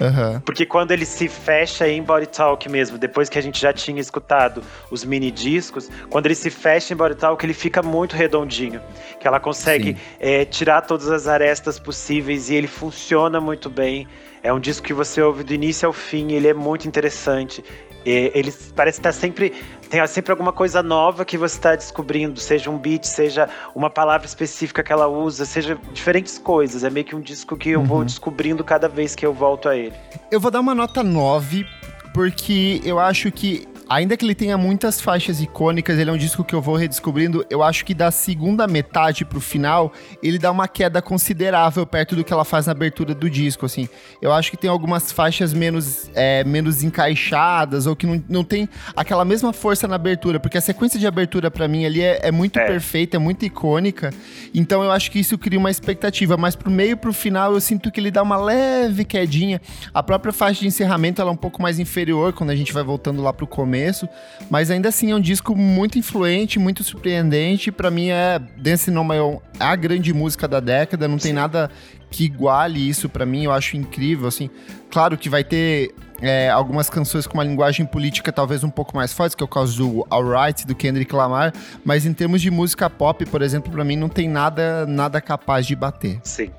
Uhum. 0.00 0.40
Porque 0.40 0.64
quando 0.64 0.92
ele 0.92 1.04
se 1.04 1.28
fecha 1.28 1.88
em 1.88 2.02
Body 2.02 2.26
Talk 2.26 2.68
mesmo, 2.68 2.98
depois 2.98 3.28
que 3.28 3.38
a 3.38 3.42
gente 3.42 3.60
já 3.60 3.72
tinha 3.72 4.00
escutado 4.00 4.62
os 4.90 5.04
mini 5.04 5.30
discos, 5.30 5.90
quando 6.08 6.26
ele 6.26 6.34
se 6.34 6.50
fecha 6.50 6.94
em 6.94 6.96
Body 6.96 7.14
Talk, 7.14 7.44
ele 7.44 7.54
fica 7.54 7.82
muito 7.82 8.14
redondinho. 8.14 8.80
Que 9.18 9.26
ela 9.26 9.40
consegue 9.40 9.96
é, 10.18 10.44
tirar 10.44 10.82
todas 10.82 11.10
as 11.10 11.26
arestas 11.26 11.78
possíveis 11.78 12.50
e 12.50 12.54
ele 12.54 12.66
funciona 12.66 13.40
muito 13.40 13.68
bem. 13.68 14.06
É 14.42 14.52
um 14.52 14.60
disco 14.60 14.86
que 14.86 14.94
você 14.94 15.20
ouve 15.20 15.44
do 15.44 15.52
início 15.52 15.86
ao 15.86 15.92
fim, 15.92 16.32
ele 16.32 16.48
é 16.48 16.54
muito 16.54 16.88
interessante. 16.88 17.62
Ele 18.04 18.52
parece 18.74 18.98
estar 18.98 19.12
sempre 19.12 19.52
tem 19.90 20.06
sempre 20.06 20.30
alguma 20.30 20.52
coisa 20.52 20.84
nova 20.84 21.24
que 21.24 21.36
você 21.36 21.56
está 21.56 21.74
descobrindo, 21.74 22.38
seja 22.38 22.70
um 22.70 22.78
beat, 22.78 23.04
seja 23.04 23.48
uma 23.74 23.90
palavra 23.90 24.24
específica 24.24 24.84
que 24.84 24.92
ela 24.92 25.08
usa, 25.08 25.44
seja 25.44 25.76
diferentes 25.92 26.38
coisas. 26.38 26.84
É 26.84 26.90
meio 26.90 27.04
que 27.04 27.16
um 27.16 27.20
disco 27.20 27.56
que 27.56 27.70
eu 27.70 27.80
uhum. 27.80 27.86
vou 27.86 28.04
descobrindo 28.04 28.62
cada 28.62 28.88
vez 28.88 29.16
que 29.16 29.26
eu 29.26 29.34
volto 29.34 29.68
a 29.68 29.76
ele. 29.76 29.92
Eu 30.30 30.38
vou 30.38 30.48
dar 30.48 30.60
uma 30.60 30.76
nota 30.76 31.02
9, 31.02 31.66
porque 32.14 32.80
eu 32.84 33.00
acho 33.00 33.32
que 33.32 33.66
ainda 33.90 34.16
que 34.16 34.24
ele 34.24 34.36
tenha 34.36 34.56
muitas 34.56 35.00
faixas 35.00 35.40
icônicas, 35.40 35.98
ele 35.98 36.08
é 36.08 36.12
um 36.12 36.16
disco 36.16 36.44
que 36.44 36.54
eu 36.54 36.62
vou 36.62 36.76
redescobrindo. 36.76 37.44
Eu 37.50 37.60
acho 37.60 37.84
que 37.84 37.92
da 37.92 38.12
segunda 38.12 38.68
metade 38.68 39.24
pro 39.24 39.40
final, 39.40 39.92
ele 40.22 40.38
dá 40.38 40.52
uma 40.52 40.68
queda 40.68 41.02
considerável 41.02 41.84
perto 41.84 42.14
do 42.14 42.22
que 42.22 42.32
ela 42.32 42.44
faz 42.44 42.66
na 42.66 42.72
abertura 42.72 43.12
do 43.16 43.28
disco, 43.28 43.66
assim. 43.66 43.88
Eu 44.22 44.32
acho 44.32 44.48
que 44.48 44.56
tem 44.56 44.70
algumas 44.70 45.10
faixas 45.10 45.52
menos, 45.52 46.08
é, 46.14 46.44
menos 46.44 46.84
encaixadas, 46.84 47.88
ou 47.88 47.96
que 47.96 48.06
não, 48.06 48.22
não 48.28 48.44
tem 48.44 48.68
aquela 48.94 49.24
mesma 49.24 49.52
força 49.52 49.88
na 49.88 49.96
abertura, 49.96 50.38
porque 50.38 50.56
a 50.56 50.60
sequência 50.60 51.00
de 51.00 51.08
abertura 51.08 51.50
para 51.50 51.66
mim 51.66 51.84
ali 51.84 52.00
é, 52.00 52.20
é 52.22 52.30
muito 52.30 52.60
é. 52.60 52.66
perfeita, 52.66 53.16
é 53.16 53.18
muito 53.18 53.44
icônica. 53.44 54.14
Então 54.54 54.84
eu 54.84 54.92
acho 54.92 55.10
que 55.10 55.18
isso 55.18 55.36
cria 55.36 55.58
uma 55.58 55.70
expectativa, 55.70 56.36
mas 56.36 56.54
pro 56.54 56.70
meio 56.70 56.96
pro 56.96 57.12
final 57.12 57.54
eu 57.54 57.60
sinto 57.60 57.90
que 57.90 57.98
ele 57.98 58.12
dá 58.12 58.22
uma 58.22 58.36
leve 58.36 59.04
quedinha. 59.04 59.60
A 59.92 60.00
própria 60.00 60.32
faixa 60.32 60.60
de 60.60 60.68
encerramento 60.68 61.20
ela 61.20 61.30
é 61.30 61.34
um 61.34 61.36
pouco 61.36 61.60
mais 61.60 61.80
inferior 61.80 62.32
quando 62.32 62.50
a 62.50 62.56
gente 62.56 62.72
vai 62.72 62.84
voltando 62.84 63.20
lá 63.20 63.32
pro 63.32 63.48
começo 63.48 63.79
começo, 63.80 64.08
mas 64.50 64.70
ainda 64.70 64.88
assim 64.90 65.10
é 65.10 65.14
um 65.14 65.20
disco 65.20 65.56
muito 65.56 65.98
influente, 65.98 66.58
muito 66.58 66.84
surpreendente. 66.84 67.72
Para 67.72 67.90
mim 67.90 68.08
é 68.08 68.38
Dance 68.58 68.90
No 68.90 69.02
My 69.02 69.18
Own 69.18 69.40
a 69.58 69.74
grande 69.74 70.12
música 70.12 70.46
da 70.46 70.60
década, 70.60 71.08
não 71.08 71.18
tem 71.18 71.32
nada 71.32 71.70
que 72.10 72.24
iguale 72.24 72.88
isso 72.88 73.08
para 73.08 73.24
mim, 73.24 73.44
eu 73.44 73.52
acho 73.52 73.76
incrível, 73.76 74.26
assim. 74.26 74.50
Claro 74.90 75.16
que 75.16 75.28
vai 75.28 75.44
ter 75.44 75.94
é, 76.20 76.50
algumas 76.50 76.90
canções 76.90 77.26
com 77.26 77.34
uma 77.34 77.44
linguagem 77.44 77.86
política 77.86 78.32
talvez 78.32 78.64
um 78.64 78.70
pouco 78.70 78.96
mais 78.96 79.12
forte, 79.12 79.36
que 79.36 79.42
é 79.42 79.46
o 79.46 79.48
caso 79.48 79.76
do 79.76 80.06
Alright, 80.10 80.66
do 80.66 80.74
Kendrick 80.74 81.14
Lamar, 81.14 81.52
mas 81.84 82.04
em 82.04 82.12
termos 82.12 82.42
de 82.42 82.50
música 82.50 82.90
pop, 82.90 83.24
por 83.26 83.42
exemplo, 83.42 83.70
para 83.70 83.84
mim 83.84 83.96
não 83.96 84.08
tem 84.08 84.28
nada, 84.28 84.86
nada 84.86 85.20
capaz 85.20 85.66
de 85.66 85.76
bater. 85.76 86.18
Sim. 86.24 86.50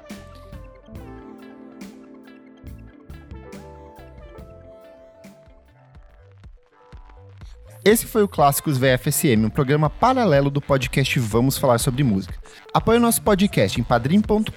Esse 7.84 8.06
foi 8.06 8.22
o 8.22 8.28
Clássicos 8.28 8.78
VFSM, 8.78 9.44
um 9.44 9.50
programa 9.50 9.90
paralelo 9.90 10.52
do 10.52 10.62
podcast 10.62 11.18
Vamos 11.18 11.58
Falar 11.58 11.80
Sobre 11.80 12.04
Música. 12.04 12.36
Apoie 12.72 12.98
o 12.98 13.02
nosso 13.02 13.24
podcast 13.24 13.82
em 13.82 13.84
padrim.com.br 13.84 14.52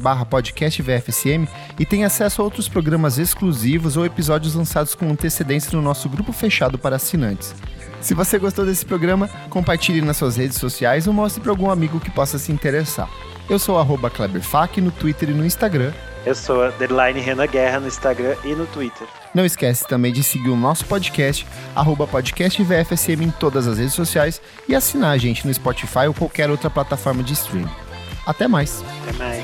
barra 0.00 0.24
podcast 0.26 0.82
VFSM 0.82 1.46
e 1.78 1.86
tenha 1.86 2.08
acesso 2.08 2.42
a 2.42 2.44
outros 2.44 2.68
programas 2.68 3.16
exclusivos 3.16 3.96
ou 3.96 4.04
episódios 4.04 4.56
lançados 4.56 4.96
com 4.96 5.08
antecedência 5.08 5.70
no 5.72 5.80
nosso 5.80 6.08
grupo 6.08 6.32
fechado 6.32 6.76
para 6.76 6.96
assinantes. 6.96 7.54
Se 8.00 8.12
você 8.12 8.40
gostou 8.40 8.66
desse 8.66 8.84
programa, 8.84 9.28
compartilhe 9.48 10.02
nas 10.02 10.16
suas 10.16 10.34
redes 10.34 10.58
sociais 10.58 11.06
ou 11.06 11.12
mostre 11.12 11.40
para 11.40 11.52
algum 11.52 11.70
amigo 11.70 12.00
que 12.00 12.10
possa 12.10 12.38
se 12.38 12.50
interessar. 12.50 13.08
Eu 13.48 13.60
sou 13.60 13.78
arroba 13.78 14.10
KleberFac 14.10 14.80
no 14.80 14.90
Twitter 14.90 15.30
e 15.30 15.34
no 15.34 15.46
Instagram. 15.46 15.92
Eu 16.24 16.34
sou 16.36 16.62
a 16.62 16.68
Deadline 16.70 17.20
Renan 17.20 17.46
Guerra 17.46 17.80
no 17.80 17.88
Instagram 17.88 18.36
e 18.44 18.54
no 18.54 18.64
Twitter. 18.66 19.08
Não 19.34 19.44
esquece 19.44 19.86
também 19.88 20.12
de 20.12 20.22
seguir 20.22 20.50
o 20.50 20.56
nosso 20.56 20.84
podcast, 20.84 21.46
arroba 21.74 22.06
em 23.24 23.30
todas 23.30 23.66
as 23.66 23.78
redes 23.78 23.94
sociais 23.94 24.40
e 24.68 24.74
assinar 24.74 25.10
a 25.10 25.18
gente 25.18 25.46
no 25.46 25.52
Spotify 25.52 26.06
ou 26.06 26.14
qualquer 26.14 26.48
outra 26.48 26.70
plataforma 26.70 27.22
de 27.22 27.32
streaming. 27.32 27.70
Até 28.24 28.46
mais! 28.46 28.84
Até 29.02 29.12
mais. 29.18 29.41